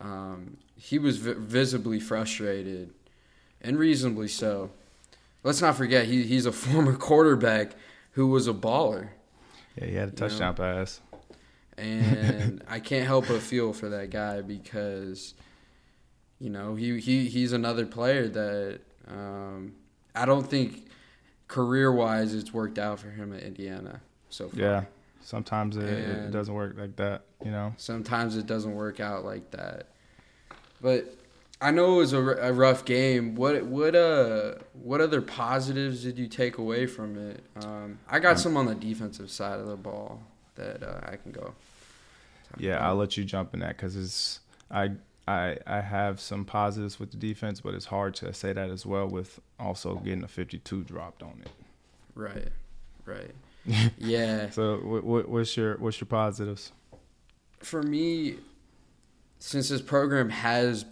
Um, 0.00 0.56
he 0.76 0.98
was 0.98 1.18
v- 1.18 1.34
visibly 1.34 2.00
frustrated, 2.00 2.92
and 3.62 3.78
reasonably 3.78 4.28
so. 4.28 4.70
Let's 5.42 5.62
not 5.62 5.76
forget 5.76 6.06
he, 6.06 6.24
he's 6.24 6.46
a 6.46 6.52
former 6.66 6.96
quarterback 6.96 7.72
who 8.12 8.26
was 8.26 8.46
a 8.46 8.52
baller. 8.52 9.08
Yeah, 9.76 9.86
he 9.86 9.94
had 9.94 10.08
a 10.08 10.12
touchdown 10.12 10.54
you 10.58 10.64
know? 10.64 10.74
pass 10.74 11.00
and 11.76 12.62
I 12.68 12.80
can't 12.80 13.06
help 13.06 13.28
but 13.28 13.40
feel 13.40 13.72
for 13.72 13.88
that 13.90 14.10
guy 14.10 14.40
because, 14.42 15.34
you 16.38 16.50
know, 16.50 16.74
he, 16.74 17.00
he 17.00 17.28
he's 17.28 17.52
another 17.52 17.86
player 17.86 18.28
that 18.28 18.80
um, 19.08 19.74
I 20.14 20.26
don't 20.26 20.48
think 20.48 20.86
career 21.48 21.92
wise 21.92 22.34
it's 22.34 22.52
worked 22.52 22.78
out 22.78 23.00
for 23.00 23.10
him 23.10 23.32
at 23.32 23.42
Indiana 23.42 24.00
so 24.30 24.48
far. 24.48 24.60
Yeah, 24.60 24.84
sometimes 25.22 25.76
it, 25.76 25.88
it 25.88 26.30
doesn't 26.30 26.54
work 26.54 26.76
like 26.78 26.96
that, 26.96 27.22
you 27.44 27.50
know. 27.50 27.74
Sometimes 27.76 28.36
it 28.36 28.46
doesn't 28.46 28.74
work 28.74 29.00
out 29.00 29.24
like 29.24 29.50
that, 29.52 29.88
but 30.80 31.14
I 31.62 31.70
know 31.70 31.94
it 31.94 31.96
was 31.98 32.12
a, 32.12 32.20
a, 32.20 32.52
rough 32.52 32.84
game. 32.84 33.36
What 33.36 33.64
what 33.64 33.94
uh 33.94 34.54
what 34.72 35.00
other 35.00 35.22
positives 35.22 36.02
did 36.02 36.18
you 36.18 36.26
take 36.26 36.58
away 36.58 36.86
from 36.86 37.16
it? 37.16 37.44
Um, 37.64 38.00
I 38.08 38.18
got 38.18 38.40
some 38.40 38.56
on 38.56 38.66
the 38.66 38.74
defensive 38.74 39.30
side 39.30 39.60
of 39.60 39.68
the 39.68 39.76
ball 39.76 40.20
that 40.56 40.82
uh, 40.82 41.00
I 41.04 41.16
can 41.16 41.30
go. 41.30 41.54
Yeah, 42.58 42.76
about. 42.76 42.82
I'll 42.82 42.96
let 42.96 43.16
you 43.16 43.24
jump 43.24 43.54
in 43.54 43.60
that 43.60 43.76
because 43.76 43.96
it's 43.96 44.40
I 44.70 44.90
I 45.28 45.56
I 45.66 45.80
have 45.80 46.20
some 46.20 46.44
positives 46.44 46.98
with 46.98 47.12
the 47.12 47.16
defense, 47.16 47.60
but 47.60 47.74
it's 47.74 47.86
hard 47.86 48.14
to 48.16 48.32
say 48.32 48.52
that 48.52 48.68
as 48.68 48.84
well 48.84 49.06
with 49.06 49.38
also 49.60 49.96
getting 49.96 50.24
a 50.24 50.28
52 50.28 50.82
dropped 50.82 51.22
on 51.22 51.40
it. 51.44 51.50
Right, 52.14 52.48
right. 53.04 53.30
Yeah. 53.98 54.50
so 54.50 54.78
what, 54.78 55.28
what's 55.28 55.56
your 55.56 55.76
what's 55.76 56.00
your 56.00 56.08
positives? 56.08 56.72
For 57.60 57.80
me, 57.80 58.38
since 59.38 59.68
this 59.68 59.80
program 59.80 60.30
has 60.30 60.84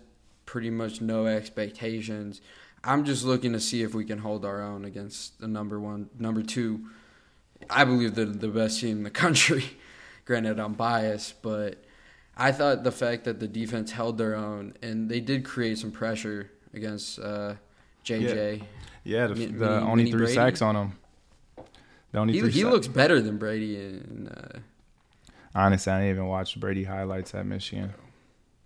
pretty 0.51 0.69
much 0.71 1.01
no 1.01 1.27
expectations, 1.27 2.41
I'm 2.83 3.05
just 3.05 3.25
looking 3.25 3.53
to 3.53 3.61
see 3.61 3.83
if 3.83 3.95
we 3.95 4.05
can 4.05 4.19
hold 4.19 4.45
our 4.45 4.61
own 4.61 4.85
against 4.85 5.41
the 5.41 5.47
number 5.47 5.79
one, 5.79 6.11
number 6.19 6.43
two. 6.43 6.87
I 7.69 7.85
believe 7.85 8.17
the 8.17 8.25
the 8.25 8.49
best 8.49 8.81
team 8.81 8.97
in 8.99 9.03
the 9.05 9.11
country. 9.25 9.65
Granted, 10.25 10.59
I'm 10.59 10.73
biased, 10.75 11.41
but 11.41 11.85
I 12.37 12.51
thought 12.51 12.83
the 12.83 12.91
fact 12.91 13.25
that 13.25 13.39
the 13.39 13.47
defense 13.47 13.93
held 13.93 14.19
their 14.19 14.35
own 14.35 14.75
and 14.83 15.09
they 15.09 15.21
did 15.21 15.45
create 15.45 15.79
some 15.79 15.93
pressure 15.93 16.51
against 16.75 17.21
uh, 17.21 17.55
JJ. 18.05 18.63
Yeah, 19.05 19.29
the, 19.29 19.35
Mi- 19.37 19.47
the 19.47 19.81
only 19.81 20.05
mini 20.05 20.11
three 20.11 20.21
Brady? 20.21 20.35
sacks 20.35 20.63
on 20.63 20.75
him. 20.75 20.93
The 22.13 22.19
only 22.19 22.33
He, 22.35 22.41
three 22.41 22.51
he 22.51 22.65
looks 22.65 22.89
better 22.89 23.21
than 23.21 23.39
Brady. 23.39 23.77
And 23.77 24.29
uh, 24.29 24.59
Honestly, 25.55 25.93
I 25.93 25.99
didn't 26.01 26.11
even 26.11 26.27
watch 26.27 26.59
Brady 26.59 26.85
highlights 26.85 27.35
at 27.35 27.47
Michigan. 27.47 27.93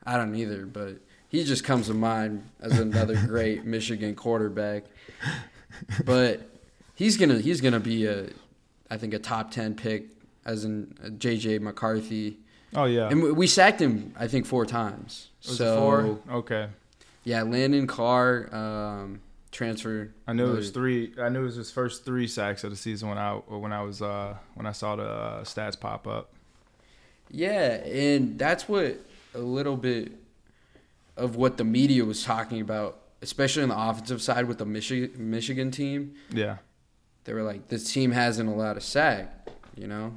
I 0.07 0.17
don't 0.17 0.35
either, 0.35 0.67
but 0.67 0.99
he 1.35 1.43
just 1.43 1.65
comes 1.65 1.89
to 1.89 1.95
mind 1.95 2.49
as 2.61 2.79
another 2.79 3.17
great 3.27 3.65
Michigan 3.65 4.15
quarterback. 4.15 4.85
But 6.05 6.49
he's 6.95 7.17
gonna 7.17 7.41
he's 7.41 7.61
gonna 7.61 7.81
be 7.81 8.07
a, 8.07 8.27
I 8.89 8.97
think 8.97 9.15
a 9.15 9.19
top 9.19 9.51
ten 9.51 9.75
pick 9.75 10.05
as 10.45 10.65
in 10.65 10.95
JJ 11.19 11.61
McCarthy, 11.61 12.39
Oh 12.77 12.85
yeah, 12.85 13.09
and 13.09 13.21
we- 13.23 13.33
we 13.33 13.47
sacked 13.49 13.81
him 13.81 14.15
I 14.17 14.29
think 14.29 14.47
four 14.47 14.65
times. 14.65 15.31
So 15.41 15.77
four? 15.77 16.19
Okay, 16.37 16.69
yeah, 17.25 17.43
Landon 17.43 17.89
Carr 17.89 18.49
um, 18.55 19.21
transfer. 19.51 20.13
I 20.29 20.33
knew 20.35 20.53
it 20.53 20.57
was 20.57 20.71
three. 20.71 21.13
I 21.21 21.29
knew 21.31 21.41
it 21.41 21.47
was 21.47 21.57
his 21.57 21.73
first 21.73 22.05
three 22.05 22.29
sacks 22.29 22.63
of 22.63 22.71
the 22.71 22.77
season 22.77 23.09
when 23.09 23.19
I 23.19 23.33
when 23.35 23.73
I 23.73 23.83
was 23.83 24.01
uh, 24.01 24.37
when 24.55 24.67
I 24.67 24.73
saw 24.73 24.95
the 24.95 25.09
uh, 25.09 25.43
stats 25.43 25.79
pop 25.79 26.07
up. 26.07 26.31
Yeah, 27.29 27.83
and 27.85 28.39
that's 28.39 28.69
what 28.69 29.01
a 29.35 29.41
little 29.41 29.77
bit 29.77 30.13
of 31.17 31.37
what 31.37 31.57
the 31.57 31.65
media 31.65 32.05
was 32.05 32.25
talking 32.25 32.61
about, 32.61 33.01
especially 33.23 33.63
on 33.63 33.69
the 33.69 33.79
offensive 33.79 34.21
side 34.23 34.47
with 34.47 34.59
the 34.59 34.67
Michigan 34.67 35.31
Michigan 35.31 35.71
team. 35.71 36.15
Yeah, 36.31 36.59
They 37.25 37.33
were 37.33 37.43
like, 37.43 37.69
"This 37.69 37.93
team 37.93 38.13
hasn't 38.13 38.49
allowed 38.49 38.77
a 38.77 38.81
sack," 38.81 39.49
you 39.77 39.87
know. 39.87 40.15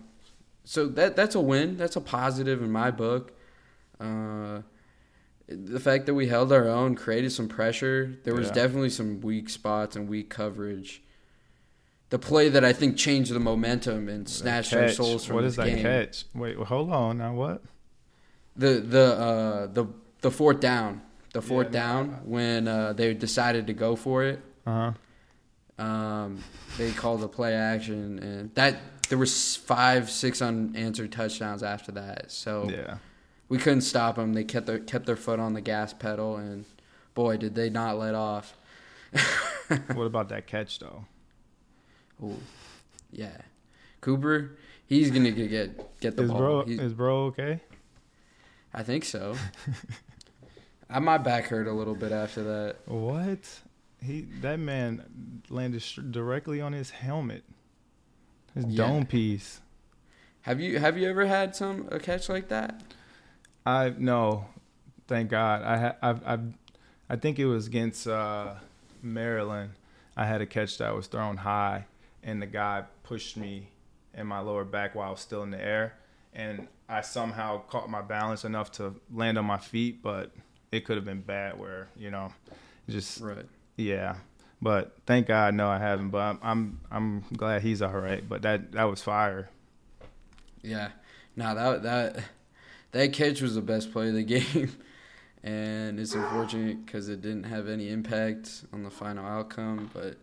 So 0.65 0.87
that 0.87 1.15
that's 1.15 1.35
a 1.35 1.39
win. 1.41 1.77
That's 1.77 1.95
a 1.95 2.01
positive 2.01 2.61
in 2.61 2.71
my 2.71 2.91
book. 2.91 3.33
Uh, 3.99 4.61
the 5.47 5.79
fact 5.79 6.05
that 6.07 6.13
we 6.13 6.27
held 6.27 6.51
our 6.51 6.67
own 6.67 6.95
created 6.95 7.31
some 7.31 7.47
pressure. 7.47 8.17
There 8.25 8.35
was 8.35 8.47
Yeah. 8.47 8.53
definitely 8.53 8.89
some 8.89 9.21
weak 9.21 9.49
spots 9.49 9.95
and 9.95 10.09
weak 10.09 10.29
coverage. 10.29 11.01
The 12.09 12.19
play 12.19 12.49
that 12.49 12.63
I 12.65 12.73
think 12.73 12.97
changed 12.97 13.31
the 13.33 13.39
momentum 13.39 14.07
and 14.09 14.27
snatched 14.27 14.73
our 14.73 14.89
souls 14.89 15.25
from 15.25 15.35
What 15.37 15.45
is 15.45 15.55
that 15.57 15.67
game. 15.67 15.81
catch? 15.81 16.25
Wait, 16.33 16.57
well, 16.57 16.65
hold 16.65 16.91
on. 16.91 17.17
Now 17.19 17.33
what? 17.33 17.63
The 18.57 18.79
the 18.81 19.03
uh, 19.13 19.67
the 19.67 19.85
the 20.21 20.31
fourth 20.31 20.59
down, 20.59 21.01
the 21.33 21.41
fourth 21.41 21.67
Yeah, 21.67 21.79
no, 21.79 21.79
down 22.03 22.13
I- 22.15 22.17
when 22.27 22.67
uh, 22.67 22.93
they 22.93 23.13
decided 23.13 23.67
to 23.67 23.73
go 23.73 23.95
for 23.95 24.23
it. 24.23 24.41
Uh 24.65 24.91
huh. 25.77 25.83
Um, 25.83 26.43
they 26.77 26.91
called 26.91 27.21
the 27.21 27.27
play 27.27 27.53
action, 27.53 28.17
and 28.19 28.53
that 28.55 28.77
there 29.09 29.17
was 29.17 29.55
five, 29.55 30.09
six 30.09 30.41
unanswered 30.41 31.11
touchdowns 31.11 31.61
after 31.61 31.91
that. 31.93 32.31
So 32.31 32.67
Yeah. 32.69 32.97
we 33.47 33.59
couldn't 33.59 33.81
stop 33.81 34.15
them. 34.15 34.33
They 34.33 34.43
kept 34.43 34.65
their 34.65 34.79
kept 34.79 35.05
their 35.05 35.15
foot 35.15 35.39
on 35.39 35.53
the 35.53 35.61
gas 35.61 35.93
pedal, 35.93 36.35
and 36.37 36.65
boy, 37.13 37.37
did 37.37 37.53
they 37.53 37.69
not 37.69 37.97
let 37.99 38.15
off. 38.15 38.57
what 39.93 40.05
about 40.05 40.29
that 40.29 40.47
catch 40.47 40.79
though? 40.79 41.05
Ooh, 42.23 42.39
yeah, 43.11 43.37
Cooper, 44.01 44.57
he's 44.87 45.11
gonna 45.11 45.31
get 45.31 45.49
get, 45.51 45.99
get 46.01 46.17
the 46.17 46.23
Is 46.23 46.29
ball. 46.31 46.37
bro 46.39 46.65
He- 46.65 46.73
is 46.79 46.93
bro 46.93 47.25
okay? 47.25 47.61
I 48.73 48.81
think 48.83 49.05
so. 49.05 49.35
I, 50.89 50.99
my 50.99 51.17
back 51.17 51.45
hurt 51.45 51.67
a 51.67 51.73
little 51.73 51.95
bit 51.95 52.11
after 52.11 52.43
that. 52.43 52.77
What? 52.85 53.39
He 54.01 54.21
that 54.41 54.59
man 54.59 55.41
landed 55.49 55.83
directly 56.11 56.61
on 56.61 56.73
his 56.73 56.91
helmet, 56.91 57.43
his 58.53 58.65
Yeah. 58.65 58.87
dome 58.87 59.05
piece. 59.05 59.59
Have 60.41 60.59
you 60.61 60.79
have 60.79 60.97
you 60.97 61.09
ever 61.09 61.25
had 61.25 61.55
some 61.55 61.87
a 61.91 61.99
catch 61.99 62.29
like 62.29 62.47
that? 62.49 62.81
I 63.65 63.93
no, 63.97 64.45
thank 65.07 65.29
God. 65.29 65.61
I 65.63 65.77
ha- 65.77 65.95
I've, 66.01 66.27
I've 66.27 66.53
I 67.09 67.15
think 67.17 67.39
it 67.39 67.45
was 67.45 67.67
against 67.67 68.07
uh, 68.07 68.53
Maryland. 69.01 69.71
I 70.15 70.25
had 70.25 70.41
a 70.41 70.45
catch 70.45 70.77
that 70.77 70.95
was 70.95 71.07
thrown 71.07 71.37
high, 71.37 71.85
and 72.23 72.41
the 72.41 72.45
guy 72.47 72.83
pushed 73.03 73.35
me 73.37 73.69
in 74.13 74.25
my 74.27 74.39
lower 74.39 74.63
back 74.63 74.95
while 74.95 75.07
I 75.09 75.11
was 75.11 75.19
still 75.19 75.43
in 75.43 75.51
the 75.51 75.61
air, 75.63 75.93
and 76.33 76.67
I 76.89 77.01
somehow 77.01 77.61
caught 77.67 77.89
my 77.89 78.01
balance 78.01 78.45
enough 78.45 78.71
to 78.73 78.95
land 79.13 79.37
on 79.37 79.45
my 79.45 79.57
feet, 79.57 80.01
but 80.01 80.31
it 80.71 80.85
could 80.85 80.95
have 80.97 81.05
been 81.05 81.21
bad. 81.21 81.59
Where 81.59 81.87
you 81.97 82.11
know, 82.11 82.31
just 82.89 83.21
Right. 83.21 83.45
yeah. 83.75 84.15
But 84.61 84.95
thank 85.05 85.27
God, 85.27 85.53
no, 85.53 85.67
I 85.69 85.77
haven't. 85.77 86.09
But 86.09 86.19
I'm 86.19 86.39
I'm, 86.41 86.79
I'm 86.91 87.23
glad 87.35 87.61
he's 87.61 87.81
all 87.81 87.91
right. 87.93 88.27
But 88.27 88.41
that 88.41 88.71
that 88.73 88.85
was 88.85 89.01
fire. 89.01 89.49
Yeah. 90.63 90.89
No, 91.35 91.53
that 91.53 91.83
that 91.83 92.23
that 92.91 93.13
catch 93.13 93.41
was 93.41 93.55
the 93.55 93.61
best 93.61 93.91
play 93.91 94.09
of 94.09 94.15
the 94.15 94.23
game, 94.39 94.71
and 95.43 95.99
it's 95.99 96.15
unfortunate 96.15 96.85
because 96.85 97.09
it 97.09 97.21
didn't 97.21 97.43
have 97.43 97.67
any 97.67 97.89
impact 97.89 98.63
on 98.73 98.83
the 98.83 98.89
final 98.89 99.25
outcome. 99.25 99.91
But 99.93 100.17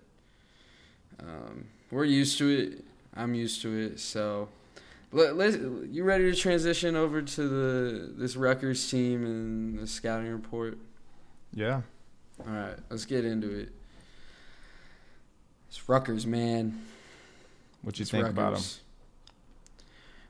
um, 1.20 1.66
we're 1.92 2.04
used 2.04 2.38
to 2.38 2.48
it. 2.48 2.84
I'm 3.14 3.34
used 3.34 3.62
to 3.62 3.72
it. 3.78 4.00
So, 4.00 4.48
let, 5.14 5.36
let 5.36 5.58
you 5.90 6.04
ready 6.04 6.30
to 6.30 6.36
transition 6.36 6.96
over 6.96 7.22
to 7.22 7.48
the 7.48 8.12
this 8.16 8.36
Rutgers 8.36 8.90
team 8.90 9.24
and 9.24 9.78
the 9.78 9.86
scouting 9.86 10.30
report? 10.30 10.78
Yeah. 11.52 11.82
All 12.40 12.52
right, 12.52 12.76
let's 12.90 13.04
get 13.06 13.24
into 13.24 13.48
it. 13.50 13.70
It's 15.68 15.88
Rutgers, 15.88 16.26
man. 16.26 16.80
What 17.82 17.98
you 17.98 18.02
It's 18.02 18.10
think 18.10 18.26
about 18.26 18.54
them? 18.54 18.62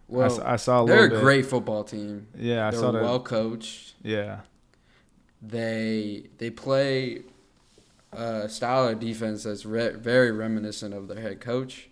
Rutgers. 0.08 0.38
I, 0.38 0.48
Well, 0.48 0.58
saw 0.58 0.84
a 0.84 0.86
they're 0.86 1.06
a 1.06 1.10
bit. 1.10 1.20
great 1.20 1.46
football 1.46 1.82
team. 1.84 2.26
Yeah, 2.36 2.66
I 2.66 2.70
They're 2.70 2.80
saw 2.80 2.92
that. 2.92 3.02
well 3.02 3.20
coached. 3.20 3.94
yeah. 4.02 4.40
They 5.42 6.24
they 6.38 6.50
play 6.50 7.22
a 8.12 8.48
style 8.48 8.88
of 8.88 9.00
defense 9.00 9.42
that's 9.44 9.66
re- 9.66 9.92
very 9.92 10.30
reminiscent 10.30 10.94
of 10.94 11.08
their 11.08 11.20
head 11.20 11.40
coach, 11.40 11.88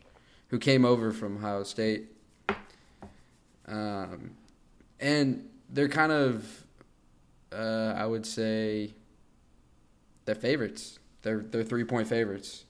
who 0.49 0.59
came 0.59 0.85
over 0.85 1.13
from 1.13 1.39
Ohio 1.39 1.63
State. 1.65 2.07
Um, 3.73 4.33
and 5.01 5.49
they're 5.71 5.89
kind 5.89 6.13
of, 6.13 6.65
uh, 7.53 7.95
I 7.97 8.05
would 8.07 8.27
say, 8.27 8.93
the 10.27 10.35
favorites. 10.35 10.99
They're 11.23 11.41
they're 11.41 11.65
three 11.65 11.85
point 11.85 12.07
favorites. 12.09 12.65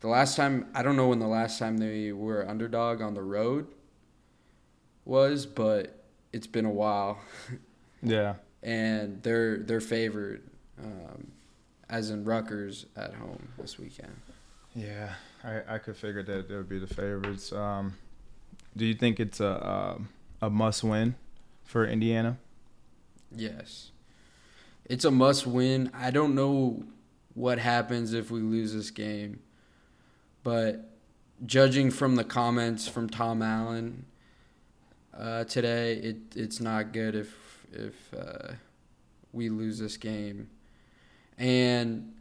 The 0.00 0.08
last 0.08 0.36
time 0.36 0.66
I 0.74 0.82
don't 0.82 0.96
know 0.96 1.08
when 1.08 1.18
the 1.20 1.26
last 1.26 1.58
time 1.58 1.78
they 1.78 2.12
were 2.12 2.46
underdog 2.48 3.00
on 3.00 3.14
the 3.14 3.22
road 3.22 3.66
was, 5.04 5.46
but 5.46 6.04
it's 6.32 6.46
been 6.46 6.64
a 6.66 6.70
while 6.70 7.18
Yeah. 8.02 8.34
and 8.62 9.22
they're 9.22 9.58
they're 9.58 9.80
favored, 9.80 10.42
um, 10.82 11.28
as 11.88 12.10
in 12.10 12.24
Rutgers 12.24 12.86
at 12.96 13.14
home 13.14 13.48
this 13.58 13.78
weekend. 13.78 14.14
Yeah, 14.74 15.14
I, 15.42 15.76
I 15.76 15.78
could 15.78 15.96
figure 15.96 16.22
that 16.22 16.48
they 16.48 16.54
would 16.56 16.68
be 16.68 16.78
the 16.78 16.86
favorites. 16.86 17.50
Um, 17.52 17.94
do 18.76 18.84
you 18.84 18.94
think 18.94 19.18
it's 19.20 19.40
a 19.40 19.48
uh, 19.48 19.98
a 20.40 20.50
must 20.50 20.84
win 20.84 21.14
for 21.64 21.86
Indiana? 21.86 22.38
Yes, 23.34 23.90
it's 24.84 25.04
a 25.04 25.10
must 25.10 25.46
win. 25.46 25.90
I 25.94 26.10
don't 26.10 26.34
know 26.34 26.84
what 27.34 27.58
happens 27.58 28.12
if 28.12 28.30
we 28.30 28.40
lose 28.40 28.72
this 28.72 28.90
game, 28.90 29.40
but 30.42 30.90
judging 31.44 31.90
from 31.90 32.16
the 32.16 32.24
comments 32.24 32.88
from 32.88 33.08
Tom 33.08 33.42
Allen 33.42 34.06
uh, 35.16 35.44
today, 35.44 35.94
it 35.94 36.16
it's 36.34 36.60
not 36.60 36.92
good 36.92 37.14
if 37.14 37.66
if 37.72 38.14
uh, 38.14 38.52
we 39.32 39.48
lose 39.48 39.78
this 39.78 39.96
game, 39.96 40.48
and 41.38 42.12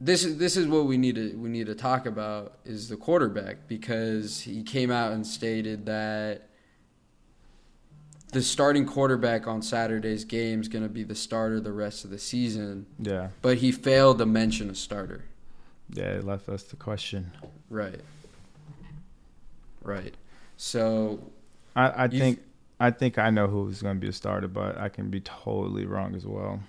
this 0.00 0.24
is 0.24 0.36
this 0.38 0.56
is 0.56 0.66
what 0.66 0.86
we 0.86 0.98
need 0.98 1.14
to 1.14 1.34
we 1.36 1.48
need 1.48 1.66
to 1.66 1.74
talk 1.74 2.06
about 2.06 2.58
is 2.64 2.88
the 2.88 2.96
quarterback 2.96 3.68
because 3.68 4.40
he 4.40 4.62
came 4.62 4.90
out 4.90 5.12
and 5.12 5.26
stated 5.26 5.86
that 5.86 6.48
the 8.32 8.42
starting 8.42 8.84
quarterback 8.86 9.46
on 9.46 9.62
Saturday's 9.62 10.24
game 10.24 10.60
is 10.60 10.68
going 10.68 10.82
to 10.82 10.88
be 10.88 11.02
the 11.04 11.14
starter 11.14 11.60
the 11.60 11.72
rest 11.72 12.04
of 12.04 12.10
the 12.10 12.18
season, 12.18 12.86
Yeah, 12.98 13.28
but 13.42 13.58
he 13.58 13.70
failed 13.72 14.18
to 14.18 14.26
mention 14.26 14.68
a 14.70 14.74
starter. 14.74 15.24
yeah, 15.90 16.04
it 16.06 16.24
left 16.24 16.48
us 16.48 16.62
the 16.64 16.76
question. 16.76 17.30
Right. 17.70 18.00
Right. 19.82 20.14
So 20.56 21.20
I, 21.76 22.04
I 22.04 22.08
think 22.08 22.40
I 22.80 22.90
think 22.90 23.18
I 23.18 23.30
know 23.30 23.46
who's 23.46 23.82
going 23.82 23.96
to 23.96 24.00
be 24.00 24.08
a 24.08 24.12
starter, 24.12 24.48
but 24.48 24.78
I 24.78 24.88
can 24.88 25.10
be 25.10 25.20
totally 25.20 25.84
wrong 25.86 26.14
as 26.14 26.26
well. 26.26 26.60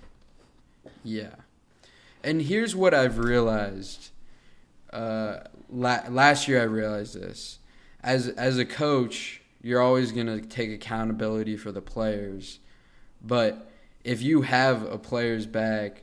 Yeah. 1.02 1.34
And 2.22 2.42
here's 2.42 2.74
what 2.76 2.94
I've 2.94 3.18
realized. 3.18 4.10
Uh, 4.92 5.38
la- 5.70 6.02
last 6.08 6.48
year 6.48 6.60
I 6.60 6.64
realized 6.64 7.14
this. 7.20 7.58
As 8.02 8.28
as 8.28 8.58
a 8.58 8.64
coach, 8.64 9.40
you're 9.62 9.80
always 9.80 10.12
going 10.12 10.26
to 10.26 10.40
take 10.40 10.70
accountability 10.70 11.56
for 11.56 11.72
the 11.72 11.82
players, 11.82 12.60
But 13.22 13.70
if 14.04 14.22
you 14.22 14.42
have 14.42 14.82
a 14.84 14.98
player's 14.98 15.46
back 15.46 16.02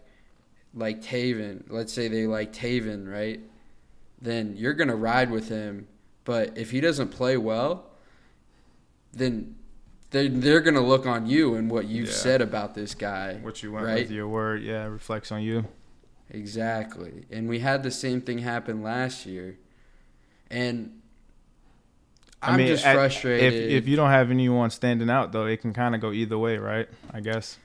like 0.74 1.02
Tayven, 1.02 1.64
let's 1.70 1.94
say 1.94 2.08
they 2.10 2.28
like 2.28 2.52
Tayven, 2.52 3.10
right? 3.10 3.40
Then 4.22 4.56
you're 4.58 4.74
gonna 4.74 4.96
ride 4.96 5.30
with 5.32 5.48
him. 5.50 5.88
But 6.26 6.58
if 6.58 6.72
he 6.72 6.82
doesn't 6.82 7.10
play 7.10 7.38
well, 7.38 7.86
then 9.14 9.56
they're, 10.10 10.28
they're 10.28 10.60
gonna 10.62 10.82
look 10.82 11.06
on 11.06 11.28
you 11.28 11.56
and 11.56 11.70
what 11.70 11.86
you've 11.86 12.08
Yeah. 12.10 12.14
said 12.14 12.42
about 12.42 12.74
this 12.74 12.96
guy. 12.96 13.36
What 13.36 13.62
you 13.64 13.72
went 13.72 13.86
Right. 13.86 14.02
with 14.02 14.12
your 14.12 14.28
word, 14.28 14.64
yeah, 14.64 14.86
reflects 14.86 15.32
on 15.32 15.44
you. 15.44 15.66
Exactly. 16.30 17.26
And 17.32 17.48
we 17.48 17.60
had 17.60 17.84
the 17.84 17.92
same 17.92 18.20
thing 18.22 18.40
happen 18.40 18.82
last 18.82 19.26
year. 19.26 19.58
And 20.50 21.00
I'm 22.44 22.60
just 22.60 22.86
at- 22.86 22.96
frustrated. 22.96 23.54
If 23.54 23.84
if 23.84 23.88
you 23.88 23.96
don't 23.96 24.10
have 24.10 24.32
anyone 24.32 24.70
standing 24.70 25.10
out 25.10 25.32
though, 25.32 25.46
it 25.46 25.62
can 25.62 25.74
kind 25.74 25.96
of 25.96 26.02
go 26.02 26.12
either 26.12 26.38
way, 26.38 26.58
right? 26.58 26.88
I 27.12 27.20
guess 27.22 27.58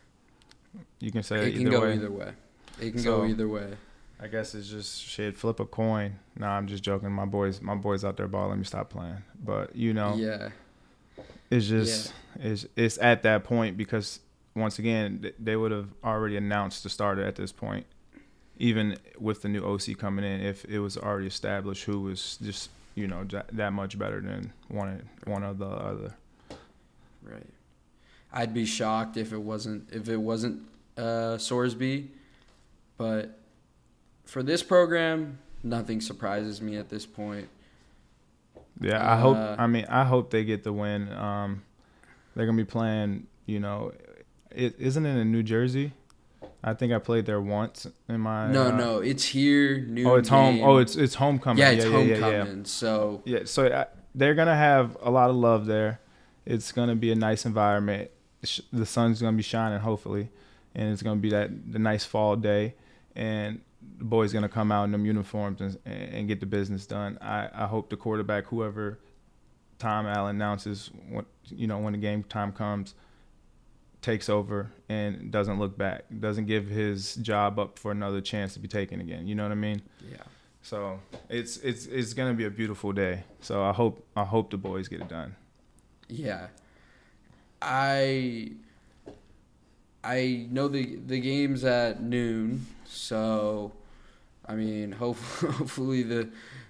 you 1.01 1.11
can 1.11 1.23
say 1.23 1.37
it 1.49 1.55
either 1.55 1.59
can 1.63 1.71
go 1.71 1.81
way. 1.83 1.95
either 1.95 2.11
way. 2.11 2.33
It 2.81 2.91
can 2.93 3.01
So- 3.01 3.19
go 3.19 3.27
either 3.27 3.49
way. 3.49 3.75
I 4.21 4.27
guess 4.27 4.53
it's 4.57 4.69
just 4.69 5.01
shit. 5.01 5.37
Flip 5.37 5.61
a 5.61 5.65
coin. 5.65 6.17
Nah, 6.37 6.57
I'm 6.57 6.67
just 6.67 6.83
joking. 6.83 7.13
My 7.13 7.25
boys, 7.25 7.61
my 7.63 7.77
boys 7.77 8.05
out 8.05 8.17
there 8.17 8.27
balling. 8.27 8.51
Let 8.51 8.59
me 8.59 8.65
stop 8.65 8.91
playing. 8.91 9.19
But 9.45 9.77
you 9.77 9.95
know, 9.95 10.17
Yeah. 10.17 10.49
it's 11.51 11.67
just 11.69 12.13
it's 12.41 12.67
it's 12.77 12.99
at 12.99 13.23
that 13.23 13.45
point 13.45 13.77
because 13.77 14.19
once 14.57 14.79
again 14.81 15.31
they 15.39 15.55
would 15.55 15.71
have 15.71 15.89
already 16.03 16.37
announced 16.37 16.83
the 16.83 16.89
starter 16.91 17.23
at 17.23 17.37
this 17.37 17.53
point, 17.53 17.87
even 18.59 18.97
with 19.21 19.43
the 19.43 19.49
new 19.49 19.63
OC 19.65 19.95
coming 19.95 20.25
in. 20.25 20.41
If 20.41 20.65
it 20.65 20.81
was 20.81 20.97
already 20.97 21.29
established 21.29 21.85
who 21.85 22.01
was 22.01 22.39
just 22.43 22.71
you 22.99 23.07
know 23.07 23.25
that 23.53 23.73
much 23.73 23.99
better 23.99 24.21
than 24.21 24.53
one 24.69 25.09
one 25.25 25.45
of 25.45 25.59
the 25.59 25.67
other. 25.67 26.15
Right. 27.23 27.47
I'd 28.33 28.53
be 28.53 28.67
shocked 28.67 29.17
if 29.17 29.33
it 29.33 29.41
wasn't 29.41 29.89
if 29.93 30.09
it 30.09 30.17
wasn't 30.17 30.63
uh, 30.97 31.39
Sorsby, 31.39 32.09
but 32.97 33.39
for 34.25 34.43
this 34.43 34.63
program, 34.63 35.39
nothing 35.63 36.01
surprises 36.01 36.61
me 36.61 36.77
at 36.77 36.89
this 36.89 37.07
point. 37.07 37.49
Yeah, 38.81 39.01
I 39.11 39.17
hope. 39.17 39.37
Uh, 39.37 39.57
I 39.59 39.67
mean, 39.69 39.87
I 39.89 40.05
hope 40.05 40.31
they 40.31 40.45
get 40.45 40.65
the 40.65 40.73
win. 40.73 41.11
Um, 41.13 41.63
they're 42.35 42.47
gonna 42.47 42.59
be 42.59 42.65
playing. 42.65 43.27
You 43.47 43.61
know, 43.61 43.93
it 44.51 44.75
isn't 44.79 45.07
it 45.07 45.17
in 45.17 45.31
New 45.31 45.45
Jersey. 45.45 45.93
I 46.63 46.75
think 46.75 46.93
I 46.93 46.99
played 46.99 47.25
there 47.27 47.41
once 47.41 47.87
in 48.09 48.21
my. 48.21 48.51
no, 48.51 48.69
uh, 48.69 48.77
no, 48.77 48.99
it's 48.99 49.25
here. 49.25 49.79
New 49.81 50.11
Oh, 50.11 50.17
it's 50.17 50.29
home. 50.29 50.61
Oh, 50.63 50.79
it's 50.79 50.97
it's 50.97 51.15
homecoming. 51.15 51.59
yeah, 51.61 51.71
it's 51.71 51.85
yeah, 51.85 51.91
homecoming. 51.91 52.33
Yeah, 52.49 52.55
yeah. 52.57 52.63
So 52.65 53.23
Yeah, 53.25 53.41
so 53.45 53.67
uh, 53.67 53.85
they're 54.15 54.35
gonna 54.35 54.57
have 54.57 54.97
a 55.01 55.11
lot 55.11 55.31
of 55.31 55.37
love 55.37 55.67
there. 55.67 56.01
It's 56.45 56.73
gonna 56.73 56.97
be 56.97 57.13
a 57.13 57.15
nice 57.15 57.47
environment. 57.47 58.11
The 58.73 58.87
sun's 58.87 59.21
gonna 59.21 59.37
be 59.37 59.43
shining, 59.43 59.79
hopefully, 59.81 60.31
and 60.75 60.93
it's 60.93 61.03
gonna 61.03 61.21
be 61.21 61.31
that 61.31 61.73
the 61.73 61.79
nice 61.79 62.05
fall 62.05 62.35
day, 62.37 62.75
and 63.15 63.61
the 63.99 64.05
boys 64.05 64.33
gonna 64.33 64.49
come 64.49 64.73
out 64.73 64.85
in 64.85 64.93
them 64.93 65.07
uniforms 65.07 65.61
and, 65.61 65.79
and 65.85 66.27
get 66.29 66.41
the 66.41 66.47
business 66.47 66.87
done. 66.87 67.19
I, 67.21 67.49
I 67.53 67.67
hope 67.67 67.91
the 67.91 67.97
quarterback, 67.97 68.47
whoever 68.47 68.99
Tom 69.79 70.07
Allen 70.07 70.37
announces, 70.37 70.91
when, 71.09 71.25
you 71.45 71.67
know, 71.69 71.79
when 71.79 71.93
the 71.93 71.99
game 71.99 72.25
time 72.25 72.53
comes, 72.53 72.95
takes 74.03 74.29
over 74.29 74.71
and 74.89 75.31
doesn't 75.31 75.59
look 75.59 75.77
back, 75.77 76.05
doesn't 76.21 76.47
give 76.47 76.69
his 76.69 77.17
job 77.17 77.59
up 77.59 77.79
for 77.79 77.91
another 77.91 78.21
chance 78.21 78.55
to 78.55 78.61
be 78.61 78.69
taken 78.69 79.01
again. 79.01 79.27
You 79.27 79.35
know 79.35 79.43
what 79.43 79.53
I 79.53 79.57
mean? 79.57 79.83
yeah, 80.11 80.19
So 80.63 81.01
it's 81.29 81.57
it's 81.59 81.87
it's 81.87 82.15
gonna 82.15 82.35
be 82.35 82.45
a 82.45 82.51
beautiful 82.51 82.93
day. 82.93 83.25
So 83.41 83.63
I 83.63 83.73
hope 83.73 84.07
I 84.17 84.25
hope 84.25 84.51
the 84.51 84.57
boys 84.59 84.89
get 84.89 85.01
it 85.01 85.09
done. 85.09 85.35
yeah. 86.09 86.49
I 87.61 88.53
I 90.05 90.47
know 90.51 90.69
the 90.69 90.97
the 90.97 91.21
game's 91.21 91.65
at 91.65 92.01
noon, 92.03 92.67
so 92.87 93.73
I 94.47 94.55
mean, 94.55 94.93
hope, 95.03 95.17
hopefully 95.19 96.03
the 96.05 96.29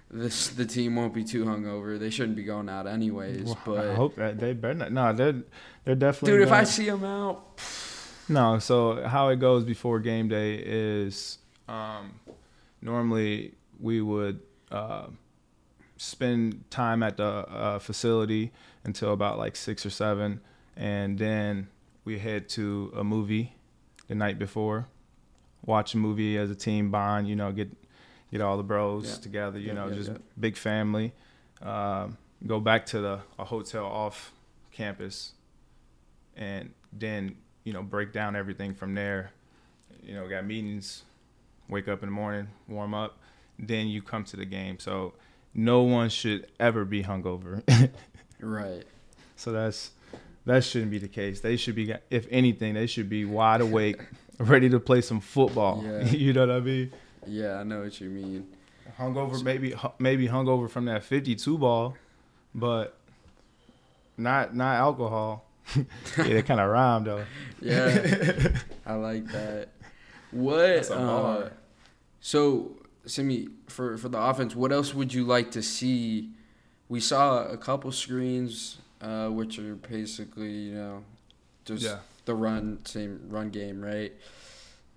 this 0.09 0.47
the 0.49 0.65
team 0.65 0.95
won't 0.95 1.13
be 1.13 1.23
too 1.23 1.45
hungover. 1.45 1.99
They 1.99 2.09
shouldn't 2.09 2.35
be 2.35 2.43
going 2.43 2.69
out 2.69 2.87
anyways. 2.87 3.43
Well, 3.43 3.59
but 3.65 3.87
I 3.87 3.93
hope 3.93 4.15
that 4.15 4.39
they 4.39 4.53
better 4.53 4.73
not. 4.73 4.91
No, 4.91 5.13
they're 5.13 5.43
they're 5.89 5.95
definitely. 6.11 6.37
dude, 6.39 6.47
if 6.47 6.51
I 6.53 6.63
see 6.65 6.85
them 6.85 7.03
out, 7.03 7.59
no, 8.27 8.59
so 8.59 9.03
how 9.07 9.29
it 9.29 9.37
goes 9.39 9.63
before 9.63 9.99
game 9.99 10.27
day 10.27 10.53
is 10.63 11.39
um, 11.67 12.19
normally 12.81 13.55
we 13.79 14.01
would 14.01 14.39
uh, 14.71 15.07
spend 15.97 16.63
time 16.69 17.01
at 17.03 17.17
the 17.17 17.23
uh, 17.25 17.79
facility 17.79 18.51
until 18.83 19.13
about 19.13 19.37
like 19.39 19.55
six 19.55 19.85
or 19.85 19.89
seven, 19.89 20.41
and 20.77 21.17
then 21.17 21.67
we 22.05 22.19
head 22.19 22.49
to 22.49 22.91
a 22.95 23.03
movie 23.03 23.55
the 24.07 24.15
night 24.15 24.37
before, 24.37 24.87
watch 25.65 25.93
a 25.93 25.97
movie 25.97 26.37
as 26.37 26.51
a 26.51 26.55
team 26.55 26.91
bond. 26.91 27.27
You 27.27 27.35
know, 27.35 27.51
get 27.51 27.69
get 28.31 28.41
all 28.41 28.57
the 28.57 28.63
bros 28.63 29.07
Yeah. 29.09 29.15
together. 29.23 29.57
You 29.59 29.67
Yeah, 29.69 29.73
know, 29.73 29.87
yeah, 29.87 29.95
just 29.95 30.11
big 30.39 30.55
family. 30.55 31.13
Um, 31.63 32.17
go 32.45 32.59
back 32.59 32.85
to 32.87 33.01
the 33.01 33.19
a 33.39 33.45
hotel 33.45 33.85
off 33.85 34.31
campus, 34.71 35.33
and 36.39 36.71
then 36.91 37.35
you 37.63 37.73
know 37.73 37.83
break 37.83 38.11
down 38.11 38.35
everything 38.35 38.73
from 38.73 38.95
there. 38.95 39.31
You 40.03 40.15
know, 40.15 40.27
got 40.27 40.45
meetings. 40.45 41.03
Wake 41.67 41.87
up 41.87 42.01
in 42.01 42.07
the 42.09 42.13
morning, 42.13 42.47
warm 42.67 42.95
up, 42.95 43.19
then 43.59 43.85
you 43.85 44.01
come 44.01 44.23
to 44.23 44.35
the 44.35 44.45
game. 44.45 44.79
So 44.79 45.13
no 45.53 45.83
one 45.83 46.09
should 46.09 46.47
ever 46.59 46.83
be 46.83 47.03
hungover. 47.03 47.61
right? 48.39 48.83
so 49.39 49.51
that's 49.53 49.91
that 50.45 50.63
shouldn't 50.63 50.91
be 50.91 50.97
the 50.97 51.07
case. 51.07 51.39
They 51.41 51.55
should 51.55 51.75
be, 51.75 51.93
if 52.09 52.27
anything, 52.29 52.73
they 52.73 52.87
should 52.87 53.09
be 53.09 53.25
wide 53.25 53.61
awake, 53.61 54.01
ready 54.37 54.69
to 54.69 54.79
play 54.79 55.01
some 55.01 55.19
football. 55.19 55.83
Yeah. 55.83 56.03
you 56.11 56.33
know 56.33 56.47
what 56.47 56.55
I 56.55 56.59
mean? 56.59 56.91
Yeah, 57.25 57.59
I 57.59 57.63
know 57.63 57.81
what 57.81 57.99
you 57.99 58.09
mean. 58.09 58.47
Hungover, 58.97 59.41
maybe 59.43 59.73
maybe 59.97 60.27
hungover 60.27 60.69
from 60.69 60.85
that 60.85 61.03
fifty-two 61.03 61.57
ball, 61.57 61.95
but 62.53 62.97
not 64.17 64.53
not 64.53 64.75
alcohol. 64.75 65.45
Yeah, 66.17 66.23
it 66.25 66.45
kind 66.45 66.59
of 66.59 66.69
rhymed 66.69 67.07
though. 67.07 67.25
Yeah, 67.61 68.51
I 68.85 68.93
like 68.93 69.25
that. 69.33 69.69
What? 70.31 70.89
Uh, 70.89 71.49
so, 72.21 72.77
Simmie, 73.05 73.49
for 73.67 73.97
for 73.97 74.07
the 74.09 74.17
offense, 74.19 74.55
what 74.55 74.71
else 74.71 74.93
would 74.93 75.13
you 75.13 75.25
like 75.25 75.51
to 75.51 75.61
see? 75.61 76.29
We 76.87 76.99
saw 77.01 77.43
a 77.45 77.57
couple 77.57 77.91
screens, 77.91 78.77
uh, 79.01 79.27
which 79.29 79.59
are 79.59 79.75
basically 79.75 80.51
you 80.51 80.73
know 80.75 81.03
just 81.65 81.83
Yeah. 81.83 81.99
the 82.25 82.33
run 82.35 82.79
same 82.85 83.19
run 83.29 83.49
game, 83.49 83.81
right? 83.83 84.13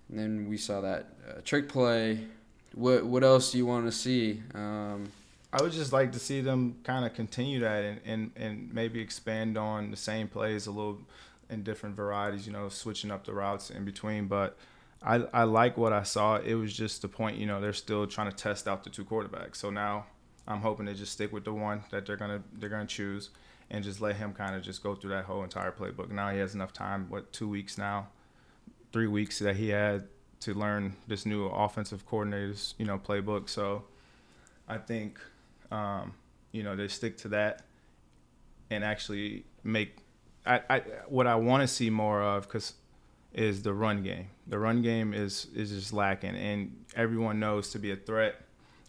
And 0.09 0.19
then 0.19 0.47
we 0.49 0.57
saw 0.57 0.81
that 0.81 1.07
uh, 1.29 1.41
trick 1.43 1.67
play. 1.69 2.27
What 2.73 3.05
what 3.05 3.23
else 3.23 3.51
do 3.51 3.57
you 3.57 3.65
want 3.65 3.85
to 3.85 3.91
see? 3.91 4.41
Um, 4.55 5.11
I 5.53 5.61
would 5.61 5.71
just 5.71 5.93
like 5.93 6.11
to 6.13 6.19
see 6.19 6.41
them 6.41 6.77
kind 6.83 7.05
of 7.05 7.13
continue 7.13 7.59
that 7.59 7.83
and, 7.83 8.01
and, 8.05 8.31
and 8.35 8.73
maybe 8.73 8.99
expand 8.99 9.55
on 9.55 9.91
the 9.91 9.97
same 9.97 10.27
plays 10.27 10.65
a 10.65 10.71
little 10.71 10.99
in 11.47 11.61
different 11.61 11.95
varieties, 11.95 12.47
you 12.47 12.51
know, 12.51 12.69
switching 12.69 13.11
up 13.11 13.23
the 13.23 13.33
routes 13.33 13.69
in 13.69 13.85
between. 13.85 14.25
But 14.27 14.57
I, 15.03 15.17
I 15.31 15.43
like 15.43 15.77
what 15.77 15.93
I 15.93 16.01
saw. 16.01 16.37
It 16.37 16.55
was 16.55 16.73
just 16.73 17.03
the 17.03 17.07
point, 17.07 17.37
you 17.37 17.45
know, 17.45 17.61
they're 17.61 17.71
still 17.71 18.07
trying 18.07 18.31
to 18.31 18.35
test 18.35 18.67
out 18.67 18.83
the 18.83 18.89
two 18.89 19.05
quarterbacks. 19.05 19.57
So 19.57 19.69
now 19.69 20.07
I'm 20.47 20.61
hoping 20.61 20.87
they 20.87 20.95
just 20.95 21.11
stick 21.11 21.31
with 21.31 21.45
the 21.45 21.53
one 21.53 21.83
that 21.91 22.07
they're 22.07 22.17
gonna 22.17 22.41
they're 22.53 22.69
gonna 22.69 22.87
choose 22.87 23.29
and 23.69 23.83
just 23.83 24.01
let 24.01 24.15
him 24.15 24.33
kind 24.33 24.55
of 24.55 24.63
just 24.63 24.81
go 24.81 24.95
through 24.95 25.11
that 25.11 25.25
whole 25.25 25.43
entire 25.43 25.71
playbook. 25.71 26.09
Now 26.09 26.31
he 26.31 26.39
has 26.39 26.55
enough 26.55 26.73
time, 26.73 27.05
what, 27.09 27.31
two 27.31 27.47
weeks 27.47 27.77
now, 27.77 28.07
three 28.91 29.07
weeks 29.07 29.37
that 29.37 29.55
he 29.55 29.69
had 29.69 30.07
to 30.39 30.55
learn 30.55 30.95
this 31.07 31.27
new 31.27 31.45
offensive 31.45 32.07
coordinator's, 32.07 32.73
you 32.79 32.85
know, 32.85 32.97
playbook. 32.97 33.49
So 33.49 33.83
I 34.67 34.77
think 34.77 35.19
um, 35.73 36.13
you 36.51 36.63
know, 36.63 36.75
they 36.75 36.87
stick 36.87 37.17
to 37.17 37.29
that 37.29 37.63
and 38.69 38.83
actually 38.83 39.45
make. 39.63 39.97
I, 40.45 40.61
I 40.69 40.79
what 41.07 41.25
I 41.25 41.35
want 41.35 41.61
to 41.61 41.67
see 41.67 41.89
more 41.89 42.21
of 42.21 42.43
because 42.43 42.73
is 43.33 43.63
the 43.63 43.73
run 43.73 44.03
game. 44.03 44.27
The 44.47 44.59
run 44.59 44.81
game 44.81 45.13
is 45.13 45.47
is 45.55 45.71
just 45.71 45.91
lacking, 45.91 46.35
and 46.35 46.85
everyone 46.95 47.39
knows 47.39 47.71
to 47.71 47.79
be 47.79 47.91
a 47.91 47.95
threat 47.95 48.35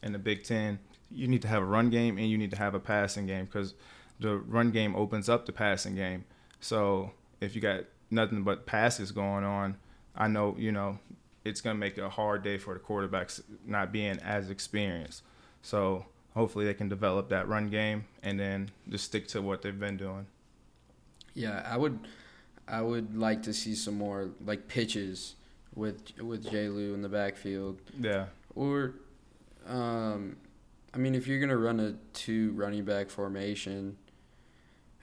in 0.02 0.12
the 0.12 0.18
Big 0.18 0.44
Ten, 0.44 0.78
you 1.10 1.26
need 1.26 1.42
to 1.42 1.48
have 1.48 1.62
a 1.62 1.66
run 1.66 1.88
game 1.88 2.18
and 2.18 2.28
you 2.28 2.36
need 2.36 2.50
to 2.50 2.58
have 2.58 2.74
a 2.74 2.80
passing 2.80 3.26
game 3.26 3.46
because 3.46 3.74
the 4.20 4.36
run 4.36 4.70
game 4.70 4.94
opens 4.94 5.28
up 5.28 5.46
the 5.46 5.52
passing 5.52 5.94
game. 5.94 6.24
So 6.60 7.12
if 7.40 7.54
you 7.54 7.62
got 7.62 7.84
nothing 8.10 8.42
but 8.42 8.66
passes 8.66 9.10
going 9.12 9.44
on, 9.44 9.76
I 10.14 10.28
know 10.28 10.54
you 10.58 10.72
know 10.72 10.98
it's 11.44 11.62
gonna 11.62 11.78
make 11.78 11.96
it 11.96 12.02
a 12.02 12.10
hard 12.10 12.42
day 12.42 12.58
for 12.58 12.74
the 12.74 12.80
quarterbacks 12.80 13.40
not 13.64 13.92
being 13.92 14.18
as 14.18 14.50
experienced. 14.50 15.22
So 15.62 16.04
hopefully 16.34 16.64
they 16.64 16.74
can 16.74 16.88
develop 16.88 17.28
that 17.30 17.48
run 17.48 17.68
game 17.68 18.04
and 18.22 18.38
then 18.38 18.70
just 18.88 19.04
stick 19.04 19.26
to 19.28 19.40
what 19.42 19.62
they've 19.62 19.78
been 19.78 19.96
doing. 19.96 20.26
Yeah, 21.34 21.66
I 21.68 21.76
would, 21.76 21.98
I 22.68 22.82
would 22.82 23.16
like 23.16 23.42
to 23.44 23.52
see 23.52 23.74
some 23.74 23.96
more 23.98 24.30
like 24.44 24.68
pitches 24.68 25.34
with 25.74 26.02
with 26.20 26.48
J. 26.50 26.68
Lou 26.68 26.94
in 26.94 27.02
the 27.02 27.08
backfield, 27.08 27.80
Yeah. 27.98 28.26
or, 28.54 28.94
um, 29.66 30.36
I 30.92 30.98
mean, 30.98 31.14
if 31.16 31.26
you're 31.26 31.40
gonna 31.40 31.56
run 31.56 31.80
a 31.80 31.94
two 32.12 32.52
running 32.52 32.84
back 32.84 33.10
formation, 33.10 33.96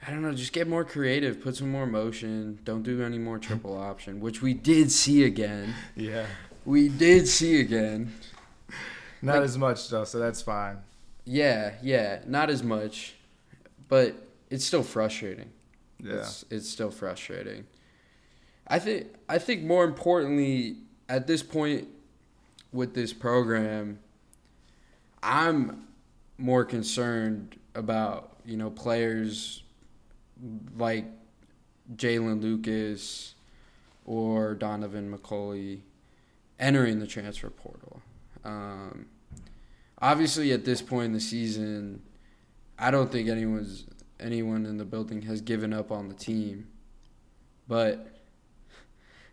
I 0.06 0.10
don't 0.10 0.22
know, 0.22 0.32
just 0.32 0.52
get 0.54 0.66
more 0.66 0.84
creative, 0.84 1.40
put 1.42 1.56
some 1.56 1.70
more 1.70 1.86
motion, 1.86 2.58
don't 2.64 2.82
do 2.82 3.02
any 3.02 3.18
more 3.18 3.38
triple 3.48 3.76
option, 3.76 4.20
which 4.20 4.40
we 4.40 4.54
did 4.54 4.90
see 4.90 5.24
again. 5.24 5.74
Yeah. 5.94 6.26
We 6.64 6.88
did 6.88 7.28
see 7.28 7.60
again. 7.60 8.14
Not 9.20 9.36
Like- 9.36 9.44
as 9.44 9.58
much 9.58 9.88
though, 9.90 10.04
so 10.04 10.18
that's 10.18 10.40
fine. 10.40 10.78
Yeah, 11.24 11.74
yeah, 11.82 12.20
not 12.26 12.50
as 12.50 12.62
much, 12.62 13.14
but 13.88 14.14
it's 14.50 14.64
still 14.64 14.82
frustrating. 14.82 15.50
Yeah. 16.00 16.14
It's 16.14 16.44
it's 16.50 16.68
still 16.68 16.90
frustrating. 16.90 17.66
I 18.66 18.78
think 18.78 19.08
I 19.28 19.38
think 19.38 19.62
more 19.62 19.84
importantly 19.84 20.76
at 21.08 21.26
this 21.26 21.42
point 21.42 21.88
with 22.72 22.94
this 22.94 23.12
program, 23.12 24.00
I'm 25.22 25.86
more 26.38 26.64
concerned 26.64 27.58
about 27.74 28.36
you 28.44 28.56
know 28.56 28.70
players 28.70 29.62
like 30.76 31.04
Jaylin 31.94 32.42
Lucas 32.42 33.34
or 34.04 34.54
Donovan 34.54 35.16
McCulley 35.16 35.80
entering 36.58 36.98
the 36.98 37.06
transfer 37.06 37.50
portal. 37.50 38.02
Um, 38.44 39.06
obviously, 40.02 40.52
at 40.52 40.64
this 40.64 40.82
point 40.82 41.06
in 41.06 41.12
the 41.12 41.20
season, 41.20 42.02
I 42.78 42.90
don't 42.90 43.10
think 43.10 43.28
anyone's 43.28 43.86
anyone 44.20 44.66
in 44.66 44.76
the 44.76 44.84
building 44.84 45.22
has 45.22 45.40
given 45.40 45.72
up 45.72 45.90
on 45.90 46.08
the 46.08 46.14
team. 46.14 46.68
But 47.68 48.06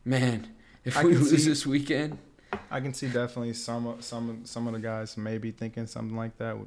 man, 0.06 0.48
if 0.86 0.98
I 0.98 1.04
we 1.04 1.16
lose 1.16 1.44
see- 1.44 1.50
this 1.50 1.66
weekend, 1.66 2.18
I 2.72 2.80
can 2.80 2.94
see 2.94 3.08
definitely 3.08 3.54
some 3.54 3.88
of- 3.88 4.04
some 4.04 4.46
some 4.46 4.68
of 4.68 4.74
the 4.74 4.80
guys 4.80 5.18
maybe 5.18 5.52
thinking 5.52 5.88
something 5.88 6.16
like 6.16 6.38
that. 6.38 6.58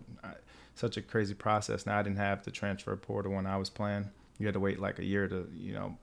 Such 0.75 0.97
a 0.97 1.03
crazy 1.03 1.35
process. 1.35 1.87
Now 1.87 1.99
I 1.99 2.03
didn't 2.03 2.17
have 2.19 2.45
the 2.45 2.51
transfer 2.51 2.97
portal 2.97 3.33
when 3.33 3.47
I 3.47 3.57
was 3.57 3.71
playing. 3.71 4.11
You 4.39 4.47
had 4.47 4.55
to 4.55 4.61
wait 4.61 4.81
like 4.81 4.99
a 4.99 5.05
year 5.05 5.29
to 5.29 5.49
you 5.55 5.75
know 5.75 5.97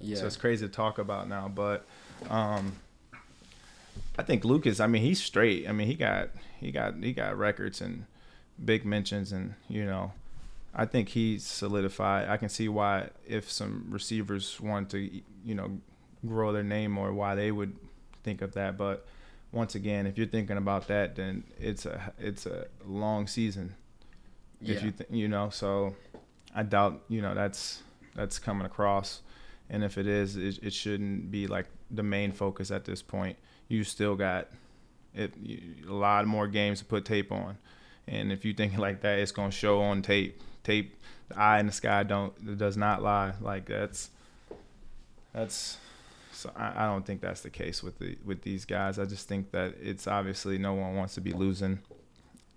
yeah, 0.00 0.16
So 0.18 0.26
it's 0.26 0.36
crazy 0.36 0.64
to 0.66 0.72
talk 0.72 0.98
about 0.98 1.28
now, 1.28 1.48
but 1.48 1.84
um, 2.30 2.72
I 4.18 4.22
think 4.24 4.44
Lucas. 4.44 4.80
I 4.80 4.88
mean, 4.88 5.02
he's 5.02 5.22
straight. 5.22 5.68
I 5.68 5.72
mean, 5.72 5.86
he 5.86 5.94
got 5.94 6.30
he 6.58 6.72
got 6.72 6.94
he 7.02 7.12
got 7.12 7.38
records 7.38 7.80
and 7.80 8.04
big 8.62 8.84
mentions, 8.84 9.30
and 9.32 9.54
you 9.68 9.84
know, 9.86 10.12
I 10.74 10.86
think 10.86 11.10
he's 11.10 11.44
solidified. 11.44 12.28
I 12.28 12.36
can 12.36 12.48
see 12.48 12.68
why 12.68 13.10
if 13.26 13.50
some 13.50 13.86
receivers 13.88 14.60
want 14.60 14.90
to, 14.90 14.98
you 15.44 15.54
know, 15.54 15.78
grow 16.26 16.52
their 16.52 16.64
name 16.64 16.98
or 16.98 17.12
why 17.12 17.36
they 17.36 17.52
would 17.52 17.76
think 18.24 18.42
of 18.42 18.54
that. 18.54 18.76
But 18.76 19.06
once 19.52 19.76
again, 19.76 20.06
if 20.06 20.18
you're 20.18 20.26
thinking 20.26 20.56
about 20.56 20.88
that, 20.88 21.14
then 21.14 21.44
it's 21.58 21.86
a 21.86 22.12
it's 22.18 22.44
a 22.44 22.66
long 22.84 23.28
season. 23.28 23.76
yeah, 24.60 24.74
If 24.76 24.82
you 24.82 24.90
th- 24.90 25.10
you 25.10 25.28
know, 25.28 25.50
so 25.50 25.94
I 26.54 26.64
doubt 26.64 27.02
you 27.08 27.22
know 27.22 27.34
that's 27.34 27.82
that's 28.16 28.40
coming 28.40 28.66
across, 28.66 29.20
and 29.70 29.84
if 29.84 29.96
it 29.96 30.08
is, 30.08 30.36
it, 30.36 30.58
it 30.60 30.72
shouldn't 30.72 31.30
be 31.30 31.46
like 31.46 31.66
the 31.88 32.02
main 32.02 32.32
focus 32.32 32.72
at 32.72 32.84
this 32.84 33.00
point. 33.00 33.36
You 33.68 33.84
still 33.84 34.16
got 34.16 34.48
it 35.14 35.32
a 35.86 35.92
lot 35.92 36.26
more 36.26 36.46
games 36.46 36.80
to 36.80 36.84
put 36.84 37.04
tape 37.04 37.30
on, 37.32 37.58
and 38.06 38.32
if 38.32 38.44
you 38.44 38.54
think 38.54 38.76
like 38.78 39.02
that, 39.02 39.18
it's 39.18 39.32
gonna 39.32 39.50
show 39.50 39.80
on 39.80 40.02
tape. 40.02 40.40
Tape, 40.64 41.00
the 41.28 41.38
eye 41.38 41.60
in 41.60 41.66
the 41.66 41.72
sky 41.72 42.02
don't 42.02 42.58
does 42.58 42.76
not 42.76 43.02
lie. 43.02 43.34
Like 43.40 43.66
that's 43.66 44.10
that's. 45.32 45.78
So 46.32 46.52
I, 46.54 46.84
I 46.84 46.86
don't 46.86 47.04
think 47.04 47.20
that's 47.20 47.40
the 47.40 47.50
case 47.50 47.82
with 47.82 47.98
the 47.98 48.16
with 48.24 48.42
these 48.42 48.64
guys. 48.64 48.98
I 48.98 49.04
just 49.04 49.28
think 49.28 49.50
that 49.50 49.74
it's 49.80 50.06
obviously 50.06 50.56
no 50.56 50.74
one 50.74 50.94
wants 50.94 51.14
to 51.14 51.20
be 51.20 51.32
losing 51.32 51.80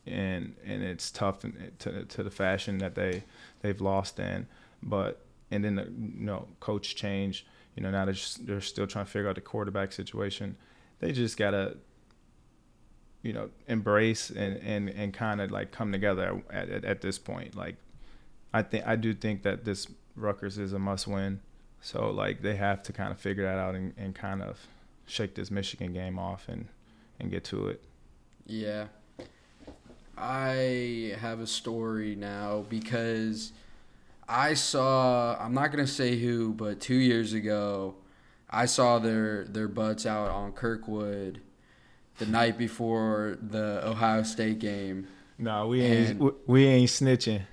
and 0.07 0.55
and 0.65 0.83
it's 0.83 1.11
tough 1.11 1.45
eh, 1.45 1.49
to 1.79 2.05
to 2.05 2.23
the 2.23 2.31
fashion 2.31 2.79
that 2.79 2.95
they 2.95 3.23
they've 3.61 3.81
lost 3.81 4.19
in. 4.19 4.47
But 4.81 5.23
and 5.51 5.63
then 5.63 5.75
the 5.75 5.83
you 5.83 6.25
know 6.25 6.47
coach 6.59 6.95
change. 6.95 7.45
You 7.75 7.83
know 7.83 7.91
now 7.91 8.05
they're 8.05 8.13
just, 8.13 8.45
they're 8.45 8.61
still 8.61 8.87
trying 8.87 9.05
to 9.05 9.11
figure 9.11 9.29
out 9.29 9.35
the 9.35 9.41
quarterback 9.41 9.93
situation. 9.93 10.57
They 11.01 11.11
just 11.11 11.37
gotta 11.37 11.77
you 13.21 13.33
know 13.33 13.49
embrace 13.67 14.29
and 14.29 14.57
and 14.57 14.89
and 14.89 15.13
kind 15.13 15.41
of 15.41 15.51
like 15.51 15.71
come 15.71 15.91
together 15.91 16.41
at, 16.49 16.69
at 16.69 16.85
at 16.85 17.01
this 17.01 17.19
point. 17.19 17.55
Like 17.55 17.75
I 18.53 18.61
think 18.61 18.87
I 18.87 18.95
do 18.95 19.13
think 19.13 19.43
that 19.43 19.65
this 19.65 19.87
Rutgers 20.15 20.57
is 20.57 20.73
a 20.73 20.79
must 20.79 21.07
win. 21.07 21.41
So 21.81 22.09
like 22.11 22.41
they 22.41 22.55
have 22.55 22.83
to 22.83 22.93
kind 22.93 23.11
of 23.11 23.17
figure 23.19 23.43
that 23.43 23.57
out 23.57 23.75
and, 23.75 23.93
and 23.97 24.15
kind 24.15 24.41
of 24.41 24.59
shake 25.05 25.35
this 25.35 25.51
Michigan 25.51 25.93
game 25.93 26.17
off 26.17 26.47
and 26.47 26.67
and 27.19 27.29
get 27.29 27.43
to 27.45 27.67
it. 27.67 27.83
yeah. 28.45 28.87
I 30.17 31.15
have 31.19 31.39
a 31.39 31.47
story 31.47 32.15
now 32.15 32.65
because 32.69 33.53
I 34.27 34.53
saw. 34.53 35.35
I'm 35.39 35.53
not 35.53 35.71
gonna 35.71 35.87
say 35.87 36.17
who, 36.17 36.53
but 36.53 36.79
two 36.79 36.95
years 36.95 37.33
ago, 37.33 37.95
I 38.51 38.65
saw 38.65 38.99
their 38.99 39.45
their 39.45 39.67
butts 39.67 40.05
out 40.05 40.29
on 40.29 40.51
Kirkwood 40.51 41.39
the 42.17 42.25
night 42.25 42.57
before 42.57 43.37
the 43.41 43.87
Ohio 43.87 44.23
State 44.23 44.59
game. 44.59 45.07
No, 45.37 45.67
we 45.67 45.81
ain't- 45.81 46.47
we, 46.47 46.65
ain't 46.67 46.89
snitching. 46.89 47.43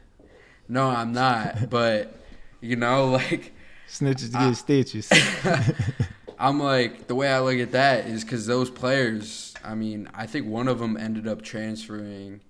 No, 0.68 0.88
I'm 0.88 1.12
not. 1.12 1.70
but 1.70 2.14
you 2.60 2.76
know, 2.76 3.06
like 3.10 3.52
Snitches 3.88 4.32
Ah. 4.34 4.48
get 4.48 4.56
stitches. 4.56 5.10
I'm 6.38 6.60
like 6.60 7.06
the 7.06 7.14
way 7.14 7.28
I 7.28 7.40
look 7.40 7.58
at 7.58 7.72
that 7.72 8.06
is 8.06 8.22
because 8.24 8.46
those 8.46 8.70
players. 8.70 9.54
I 9.64 9.74
mean, 9.74 10.08
I 10.14 10.26
think 10.26 10.46
one 10.46 10.68
of 10.68 10.78
them 10.78 10.96
ended 10.96 11.26
up 11.26 11.42
transferring. 11.42 12.40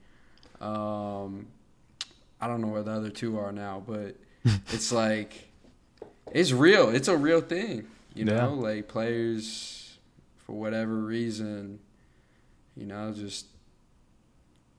Um, 0.60 1.46
I 2.40 2.46
don't 2.48 2.60
know 2.60 2.68
where 2.68 2.82
the 2.82 2.90
other 2.92 3.10
two 3.10 3.38
are 3.38 3.52
now, 3.52 3.82
but 3.86 4.16
it's 4.72 4.90
like 4.92 5.48
it's 6.32 6.52
real. 6.52 6.88
It's 6.88 7.08
a 7.08 7.16
real 7.16 7.40
thing. 7.40 7.86
You 8.18 8.24
know, 8.24 8.54
like 8.54 8.88
players 8.88 9.98
for 10.38 10.52
whatever 10.52 10.94
reason, 10.94 11.78
you 12.76 12.86
know, 12.86 13.12
just 13.12 13.46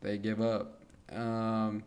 they 0.01 0.17
give 0.17 0.41
up. 0.41 0.81
Um, 1.11 1.83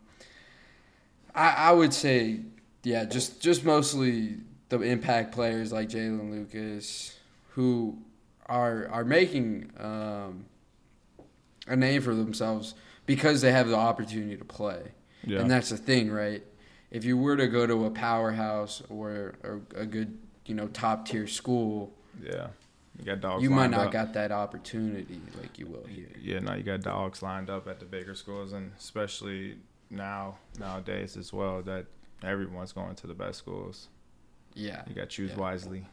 I 1.35 1.51
I 1.51 1.73
would 1.73 1.93
say, 1.93 2.41
yeah, 2.83 3.05
just 3.05 3.41
just 3.41 3.65
mostly 3.65 4.37
the 4.69 4.81
impact 4.81 5.33
players 5.33 5.73
like 5.73 5.89
Jaylin 5.89 6.31
Lucas, 6.31 7.17
who 7.51 7.99
are 8.47 8.89
are 8.89 9.05
making 9.05 9.71
um, 9.79 10.47
a 11.67 11.77
name 11.77 12.03
for 12.03 12.15
themselves 12.15 12.75
because 13.07 13.41
they 13.41 13.53
have 13.53 13.69
the 13.69 13.77
opportunity 13.77 14.37
to 14.37 14.45
play, 14.45 14.93
yeah. 15.25 15.41
and 15.41 15.51
that's 15.51 15.71
the 15.71 15.77
thing, 15.77 16.11
right? 16.11 16.43
If 16.93 17.07
you 17.07 17.17
were 17.17 17.39
to 17.39 17.49
go 17.49 17.67
to 17.67 17.87
a 17.87 17.91
powerhouse 17.91 18.83
or, 18.91 19.35
or 19.43 19.63
a 19.75 19.87
good, 19.87 20.19
you 20.47 20.55
know, 20.55 20.67
top 20.69 21.07
tier 21.07 21.27
school, 21.27 21.93
yeah. 22.23 22.49
You 22.99 23.07
got 23.07 23.21
dogs 23.23 23.43
you 23.43 23.49
might 23.51 23.71
not 23.71 23.87
up. 23.87 23.93
got 23.93 24.13
that 24.15 24.31
opportunity 24.33 25.21
like 25.41 25.59
you 25.59 25.67
will 25.67 25.85
here. 25.89 26.09
Yeah, 26.21 26.41
no, 26.41 26.55
you 26.55 26.63
got 26.63 26.83
dogs 26.83 27.23
lined 27.23 27.49
up 27.49 27.67
at 27.67 27.79
the 27.81 27.87
bigger 27.87 28.15
schools 28.15 28.53
and 28.53 28.71
especially 28.79 29.57
now 29.91 30.37
nowadays 30.59 31.17
as 31.17 31.33
well 31.33 31.63
that 31.63 31.87
everyone's 32.23 32.73
going 32.73 32.95
to 32.97 33.07
the 33.07 33.15
best 33.15 33.39
schools. 33.39 33.89
Yeah, 34.55 34.83
You 34.87 34.95
got 34.95 35.03
to 35.03 35.07
choose 35.09 35.31
Yeah. 35.31 35.39
wisely. 35.39 35.87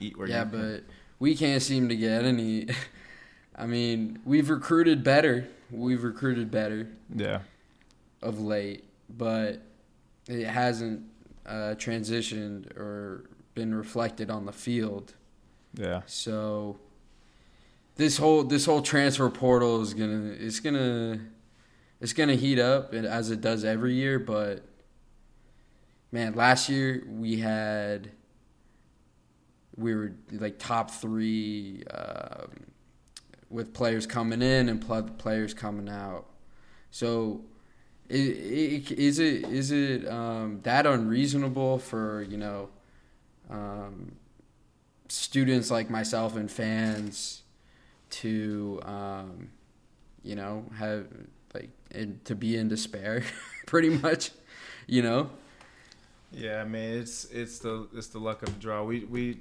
Eat 0.00 0.16
where 0.16 0.26
yeah, 0.26 0.44
you 0.44 0.50
but 0.50 0.84
we 1.18 1.36
can't 1.36 1.60
seem 1.62 1.90
to 1.90 1.96
get 1.96 2.24
any. 2.24 2.68
I 3.54 3.66
mean, 3.66 4.20
we've 4.24 4.48
recruited 4.48 5.04
better. 5.04 5.46
We've 5.70 6.02
recruited 6.02 6.50
better. 6.50 6.88
Yeah. 7.14 7.40
of 8.22 8.40
late, 8.40 8.84
but 9.10 9.60
it 10.26 10.46
hasn't 10.46 11.02
uh, 11.44 11.74
transitioned 11.76 12.74
or 12.78 13.24
been 13.60 13.74
reflected 13.74 14.30
on 14.30 14.46
the 14.46 14.52
field. 14.52 15.12
Yeah. 15.74 16.00
So 16.06 16.78
this 17.96 18.16
whole 18.16 18.42
this 18.42 18.64
whole 18.64 18.80
transfer 18.80 19.28
portal 19.28 19.82
is 19.82 19.92
gonna 19.92 20.34
it's 20.38 20.60
gonna 20.60 21.20
it's 22.00 22.14
gonna 22.14 22.36
heat 22.36 22.58
up 22.58 22.94
as 22.94 23.30
it 23.30 23.42
does 23.42 23.62
every 23.62 23.92
year. 23.92 24.18
But 24.18 24.64
man, 26.10 26.32
last 26.32 26.70
year 26.70 27.04
we 27.06 27.40
had 27.40 28.12
we 29.76 29.94
were 29.94 30.14
like 30.32 30.58
top 30.58 30.90
three 30.90 31.84
um, 31.92 32.48
with 33.50 33.74
players 33.74 34.06
coming 34.06 34.40
in 34.40 34.70
and 34.70 34.80
pl- 34.80 35.02
players 35.18 35.52
coming 35.52 35.90
out. 35.90 36.24
So 36.90 37.44
is 38.08 39.18
it 39.18 39.44
is 39.44 39.70
it 39.70 40.08
um, 40.08 40.60
that 40.62 40.86
unreasonable 40.86 41.78
for 41.78 42.22
you 42.22 42.38
know 42.38 42.70
um, 43.50 44.12
students 45.08 45.70
like 45.70 45.90
myself 45.90 46.36
and 46.36 46.50
fans 46.50 47.42
to 48.10 48.80
um, 48.84 49.50
you 50.22 50.34
know 50.34 50.64
have 50.76 51.06
like 51.54 51.70
and 51.92 52.24
to 52.24 52.34
be 52.34 52.56
in 52.56 52.68
despair 52.68 53.22
pretty 53.66 53.90
much 53.90 54.30
you 54.86 55.02
know 55.02 55.30
Yeah, 56.32 56.60
I 56.60 56.64
mean 56.64 57.00
it's 57.00 57.24
it's 57.26 57.58
the 57.58 57.88
it's 57.94 58.08
the 58.08 58.18
luck 58.18 58.42
of 58.42 58.54
the 58.54 58.60
draw. 58.60 58.84
We 58.84 59.04
we 59.04 59.40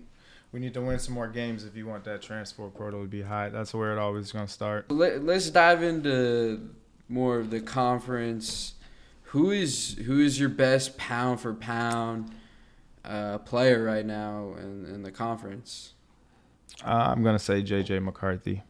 we 0.52 0.60
need 0.60 0.74
to 0.74 0.82
win 0.82 0.98
some 0.98 1.14
more 1.14 1.28
games 1.28 1.64
if 1.64 1.76
you 1.76 1.86
want 1.86 2.04
that 2.06 2.22
transfer 2.24 2.68
portal 2.70 3.04
to 3.04 3.08
be 3.08 3.22
high. 3.22 3.50
That's 3.50 3.74
where 3.74 3.92
it 3.94 4.00
always 4.00 4.32
going 4.32 4.48
to 4.48 4.52
start. 4.52 4.90
Let, 4.90 5.24
let's 5.24 5.52
dive 5.52 5.84
into 5.84 6.72
more 7.08 7.38
of 7.38 7.52
the 7.52 7.60
conference 7.60 8.74
Who 9.26 9.52
is 9.52 9.96
who 10.06 10.20
is 10.20 10.40
your 10.40 10.50
best 10.50 10.98
pound 10.98 11.40
for 11.40 11.54
pound 11.54 12.32
uh, 13.06 13.38
player 13.40 13.84
right 13.84 14.06
now 14.06 14.54
in, 14.60 14.86
in 14.86 15.04
the 15.04 15.12
conference? 15.12 15.94
Uh, 16.84 17.14
I'm 17.16 17.24
gonna 17.24 17.40
say 17.40 17.62
J.J. 17.62 18.00
McCarthy. 18.00 18.64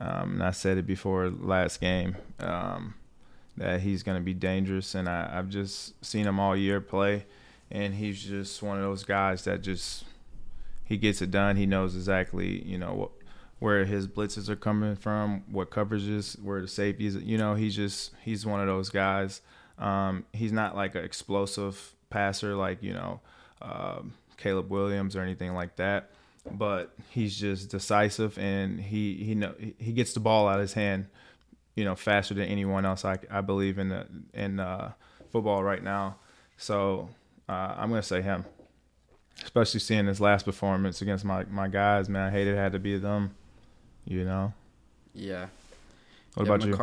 Um, 0.00 0.34
and 0.34 0.42
I 0.42 0.52
said 0.52 0.78
it 0.78 0.86
before 0.86 1.28
last 1.28 1.80
game 1.80 2.16
um, 2.38 2.94
that 3.56 3.80
he's 3.80 4.02
gonna 4.02 4.20
be 4.20 4.34
dangerous, 4.34 4.94
and 4.94 5.08
I, 5.08 5.30
I've 5.32 5.48
just 5.48 6.02
seen 6.04 6.26
him 6.26 6.40
all 6.40 6.56
year 6.56 6.80
play, 6.80 7.26
and 7.70 7.94
he's 7.94 8.22
just 8.22 8.62
one 8.62 8.78
of 8.78 8.84
those 8.84 9.04
guys 9.04 9.44
that 9.44 9.62
just 9.62 10.04
he 10.84 10.96
gets 10.96 11.20
it 11.20 11.30
done. 11.30 11.56
He 11.56 11.66
knows 11.66 11.94
exactly 11.94 12.62
you 12.64 12.78
know 12.78 12.94
what 12.94 13.10
where 13.58 13.84
his 13.84 14.08
blitzes 14.08 14.48
are 14.48 14.56
coming 14.56 14.96
from, 14.96 15.44
what 15.50 15.70
coverages, 15.70 16.40
where 16.42 16.60
the 16.60 16.68
safeties. 16.68 17.14
You 17.16 17.36
know, 17.38 17.54
he's 17.54 17.76
just 17.76 18.12
he's 18.22 18.46
one 18.46 18.60
of 18.60 18.66
those 18.66 18.88
guys. 18.88 19.42
Um, 19.78 20.24
he's 20.32 20.52
not 20.52 20.74
like 20.74 20.94
an 20.94 21.04
explosive 21.04 21.94
passer 22.10 22.54
like 22.54 22.82
you 22.82 22.92
know 22.92 23.20
um, 23.62 24.14
Caleb 24.36 24.70
Williams 24.70 25.16
or 25.16 25.22
anything 25.22 25.54
like 25.54 25.76
that, 25.76 26.10
but 26.50 26.94
he's 27.10 27.36
just 27.38 27.70
decisive 27.70 28.38
and 28.38 28.80
he 28.80 29.14
he 29.24 29.34
know 29.34 29.54
he 29.78 29.92
gets 29.92 30.12
the 30.14 30.20
ball 30.20 30.48
out 30.48 30.56
of 30.56 30.62
his 30.62 30.74
hand, 30.74 31.06
you 31.74 31.84
know, 31.84 31.94
faster 31.96 32.34
than 32.34 32.46
anyone 32.46 32.84
else. 32.84 33.04
I, 33.04 33.18
I 33.30 33.40
believe 33.42 33.78
in 33.78 33.88
the 33.90 34.06
in 34.34 34.60
uh, 34.60 34.92
football 35.32 35.62
right 35.62 35.82
now. 35.82 36.16
So 36.56 37.10
uh, 37.48 37.74
I'm 37.78 37.90
gonna 37.90 38.02
say 38.02 38.22
him, 38.22 38.44
especially 39.42 39.80
seeing 39.80 40.06
his 40.06 40.20
last 40.20 40.44
performance 40.44 41.02
against 41.02 41.24
my 41.24 41.44
my 41.44 41.68
guys. 41.68 42.08
Man, 42.08 42.28
I 42.28 42.30
hated 42.30 42.54
it 42.54 42.58
had 42.58 42.72
to 42.72 42.78
be 42.78 42.98
them. 42.98 43.34
You 44.06 44.24
know. 44.24 44.54
Yeah. 45.14 45.48
What 46.34 46.44
Yeah, 46.44 46.52
about 46.52 46.64
you? 46.64 46.82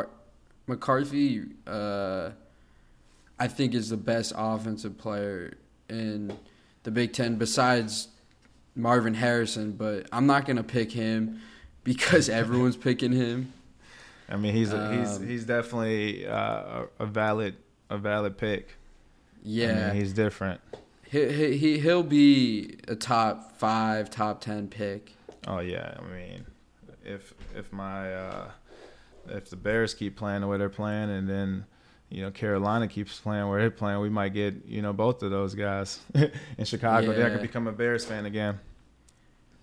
McCarthy, 0.68 1.46
uh, 1.66 2.32
I 3.40 3.48
think, 3.48 3.74
is 3.74 3.90
the 3.90 3.98
best 3.98 4.34
offensive 4.36 4.98
player 4.98 5.54
in 5.90 6.38
the 6.84 6.92
Big 6.92 7.14
Ten 7.14 7.36
besides 7.36 8.08
Marvin 8.76 9.14
Harrison. 9.14 9.74
But 9.74 10.08
I'm 10.12 10.26
not 10.28 10.46
gonna 10.46 10.64
pick 10.64 10.92
him 10.92 11.42
because 11.84 12.30
everyone's 12.30 12.78
picking 12.78 13.12
him. 13.12 13.54
I 14.30 14.36
mean, 14.36 14.54
he's 14.54 14.74
a, 14.74 14.94
he's 14.98 15.18
Um, 15.18 15.28
he's 15.28 15.46
definitely 15.46 16.28
uh, 16.28 16.86
a, 17.00 17.06
valid 17.06 17.56
a 17.90 17.98
valid 17.98 18.38
pick. 18.38 18.70
I 18.70 18.74
Yeah, 19.44 19.88
mean, 19.88 19.96
he's 20.02 20.12
different. 20.14 20.60
he, 21.04 21.32
he 21.32 21.58
he 21.58 21.80
he'll 21.80 22.04
be 22.04 22.78
a 22.90 22.96
top 22.96 23.58
five, 23.58 24.10
top 24.10 24.42
ten 24.42 24.68
pick. 24.68 25.14
Oh 25.48 25.60
yeah, 25.60 25.96
I 25.98 26.14
mean, 26.14 26.46
if 27.06 27.34
if 27.56 27.72
my 27.72 28.14
uh, 28.14 28.52
if 29.30 29.50
the 29.50 29.56
Bears 29.56 29.94
keep 29.94 30.18
playing 30.18 30.42
the 30.42 30.48
way 30.48 30.58
they're 30.58 30.68
playing, 30.68 31.10
and 31.10 31.30
then 31.30 31.64
you 32.10 32.22
know 32.22 32.32
Carolina 32.32 32.88
keeps 32.88 33.20
playing 33.20 33.48
where 33.50 33.60
they're 33.60 33.72
playing, 33.72 34.00
we 34.00 34.10
might 34.10 34.34
get 34.34 34.66
you 34.66 34.82
know 34.82 34.94
both 34.94 35.24
of 35.24 35.32
those 35.32 35.56
guys 35.56 36.00
in 36.58 36.66
Chicago. 36.66 37.12
Then 37.14 37.22
I 37.22 37.26
Yeah. 37.28 37.30
could 37.34 37.42
become 37.42 37.68
a 37.68 37.72
Bears 37.72 38.06
fan 38.06 38.26
again. 38.26 38.60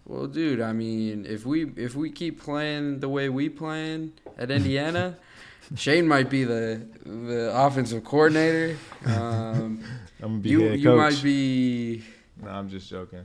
Well, 0.06 0.26
dude, 0.26 0.60
I 0.60 0.72
mean, 0.74 1.24
if 1.26 1.46
we 1.46 1.70
if 1.76 1.94
we 1.94 2.10
keep 2.10 2.42
playing 2.42 3.00
the 3.00 3.08
way 3.08 3.28
we 3.30 3.48
playing 3.48 4.12
at 4.36 4.50
Indiana, 4.50 5.16
Shane 5.76 6.06
might 6.06 6.28
be 6.28 6.44
the 6.44 6.82
the 7.06 7.50
offensive 7.54 8.04
coordinator. 8.04 8.76
Um, 9.06 9.82
I'm 10.22 10.28
gonna 10.32 10.38
be 10.40 10.50
you 10.50 10.72
you 10.72 10.92
might 10.96 11.22
be. 11.22 12.02
No, 12.42 12.50
I'm 12.50 12.68
just 12.68 12.90
joking. 12.90 13.24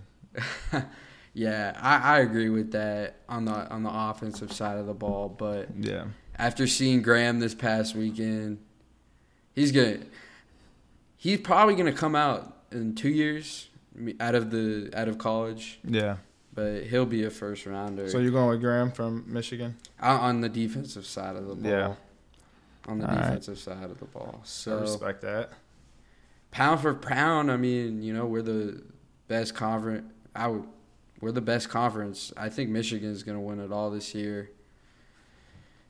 yeah, 1.33 1.77
I, 1.81 2.15
I 2.15 2.19
agree 2.19 2.49
with 2.49 2.71
that 2.71 3.17
on 3.27 3.45
the 3.45 3.51
on 3.71 3.83
the 3.83 3.91
offensive 3.93 4.51
side 4.53 4.77
of 4.77 4.85
the 4.87 4.93
ball. 4.93 5.29
But 5.29 5.69
Yeah, 5.77 6.05
after 6.37 6.65
seeing 6.67 7.01
Graham 7.01 7.39
this 7.39 7.53
past 7.55 7.95
weekend, 7.95 8.59
he's 9.55 9.71
gonna 9.71 9.99
he's 11.17 11.39
probably 11.39 11.75
gonna 11.75 11.91
come 11.93 12.15
out 12.15 12.57
in 12.71 12.95
two 12.95 13.09
years 13.09 13.69
out 14.19 14.35
of 14.35 14.51
the 14.51 14.89
out 14.93 15.07
of 15.07 15.17
college, 15.17 15.79
yeah. 15.83 16.17
but 16.53 16.83
he'll 16.83 17.05
be 17.05 17.23
a 17.23 17.29
first 17.29 17.65
rounder. 17.65 18.09
So 18.09 18.19
you're 18.19 18.31
going 18.31 18.49
with 18.49 18.61
Graham 18.61 18.91
from 18.91 19.25
Michigan? 19.27 19.75
on 19.99 20.19
on 20.19 20.41
the 20.41 20.49
defensive 20.49 21.05
side 21.05 21.35
of 21.35 21.47
the 21.47 21.55
ball. 21.55 21.71
Yeah. 21.71 21.93
On 22.87 22.97
the 22.99 23.07
All 23.09 23.15
right. 23.15 23.23
defensive 23.25 23.59
side 23.59 23.83
of 23.89 23.99
the 23.99 24.05
ball. 24.05 24.39
I 24.41 24.45
So 24.45 24.79
respect 24.79 25.21
that. 25.21 25.51
pound 26.51 26.79
for 26.81 26.93
pound, 26.95 27.51
I 27.51 27.57
mean, 27.57 28.01
you 28.01 28.13
know, 28.13 28.25
we're 28.25 28.41
the 28.41 28.81
best 29.27 29.53
conference. 29.53 30.09
I 30.35 30.47
would, 30.47 30.63
we're 31.19 31.31
the 31.33 31.41
best 31.41 31.69
conference. 31.69 32.31
I 32.37 32.49
think 32.49 32.69
Michigan's 32.69 33.21
going 33.23 33.35
to 33.37 33.41
win 33.41 33.59
it 33.59 33.71
all 33.71 33.91
this 33.91 34.15
year. 34.15 34.49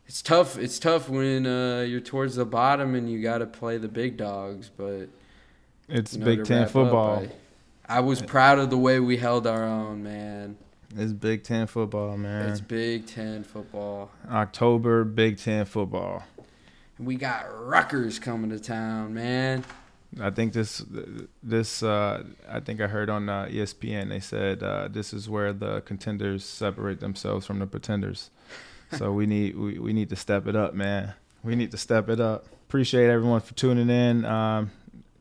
It's 0.10 0.24
tough. 0.24 0.58
It's 0.58 0.80
tough 0.80 1.08
when 1.08 1.45
uh, 1.45 1.82
you're 1.82 2.00
towards 2.00 2.36
the 2.36 2.43
bottom 2.43 2.95
and 2.95 3.08
you 3.08 3.22
got 3.22 3.38
to 3.38 3.45
play 3.45 3.78
the 3.78 3.88
big 3.88 4.17
dogs. 4.17 4.72
But 4.76 5.08
It's 5.88 6.15
you 6.15 6.19
know, 6.22 6.26
Big 6.26 6.45
Ten 6.45 6.62
wrap 6.62 6.65
up, 6.65 6.72
football. 6.74 7.28
I, 7.88 7.98
I 7.98 8.00
was 8.00 8.19
proud 8.19 8.58
of 8.58 8.72
the 8.72 8.78
way 8.78 9.00
we 9.00 9.17
held 9.17 9.45
our 9.45 9.63
own, 9.63 10.02
man. 10.02 10.58
It's 10.98 11.13
Big 11.13 11.43
Ten 11.43 11.67
football, 11.67 12.17
man. 12.17 12.50
It's 12.50 12.60
Big 12.60 13.06
Ten 13.06 13.43
football. 13.43 14.10
October 14.32 15.04
Big 15.04 15.38
Ten 15.38 15.65
football. 15.65 16.24
We 16.98 17.15
got 17.15 17.45
Rutgers 17.67 18.17
coming 18.17 18.50
to 18.50 18.60
town, 18.60 19.13
man. 19.13 19.63
I 20.19 20.32
think 20.32 20.54
this 20.54 20.84
this 21.43 21.84
uh, 21.84 22.24
I 22.50 22.62
think 22.62 22.82
I 22.82 22.88
heard 22.88 23.12
on 23.12 23.30
uh, 23.30 23.45
ESPN 23.45 24.10
they 24.10 24.22
said 24.22 24.63
uh, 24.63 24.88
this 24.88 25.13
is 25.13 25.30
where 25.30 25.54
the 25.54 25.82
contenders 25.82 26.43
separate 26.43 27.00
themselves 27.00 27.45
from 27.45 27.60
the 27.60 27.67
pretenders. 27.67 28.32
So 28.97 29.12
we 29.12 29.25
need 29.25 29.56
we, 29.56 29.80
we 29.80 29.93
need 29.93 30.10
to 30.10 30.15
step 30.15 30.47
it 30.47 30.56
up, 30.56 30.73
man. 30.73 31.13
We 31.43 31.56
need 31.56 31.71
to 31.71 31.78
step 31.78 32.10
it 32.10 32.19
up. 32.19 32.45
Appreciate 32.67 33.10
everyone 33.10 33.41
for 33.41 33.54
tuning 33.54 33.89
in. 33.89 34.25
Um, 34.25 34.71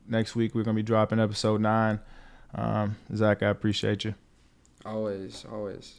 next 0.06 0.34
week 0.34 0.54
we're 0.54 0.64
gonna 0.64 0.74
be 0.74 0.82
dropping 0.82 1.20
episode 1.20 1.60
nine. 1.60 2.00
Um, 2.54 2.96
Zach, 3.14 3.42
I 3.42 3.48
appreciate 3.48 4.04
you. 4.04 4.14
Always, 4.84 5.44
always. 5.50 5.94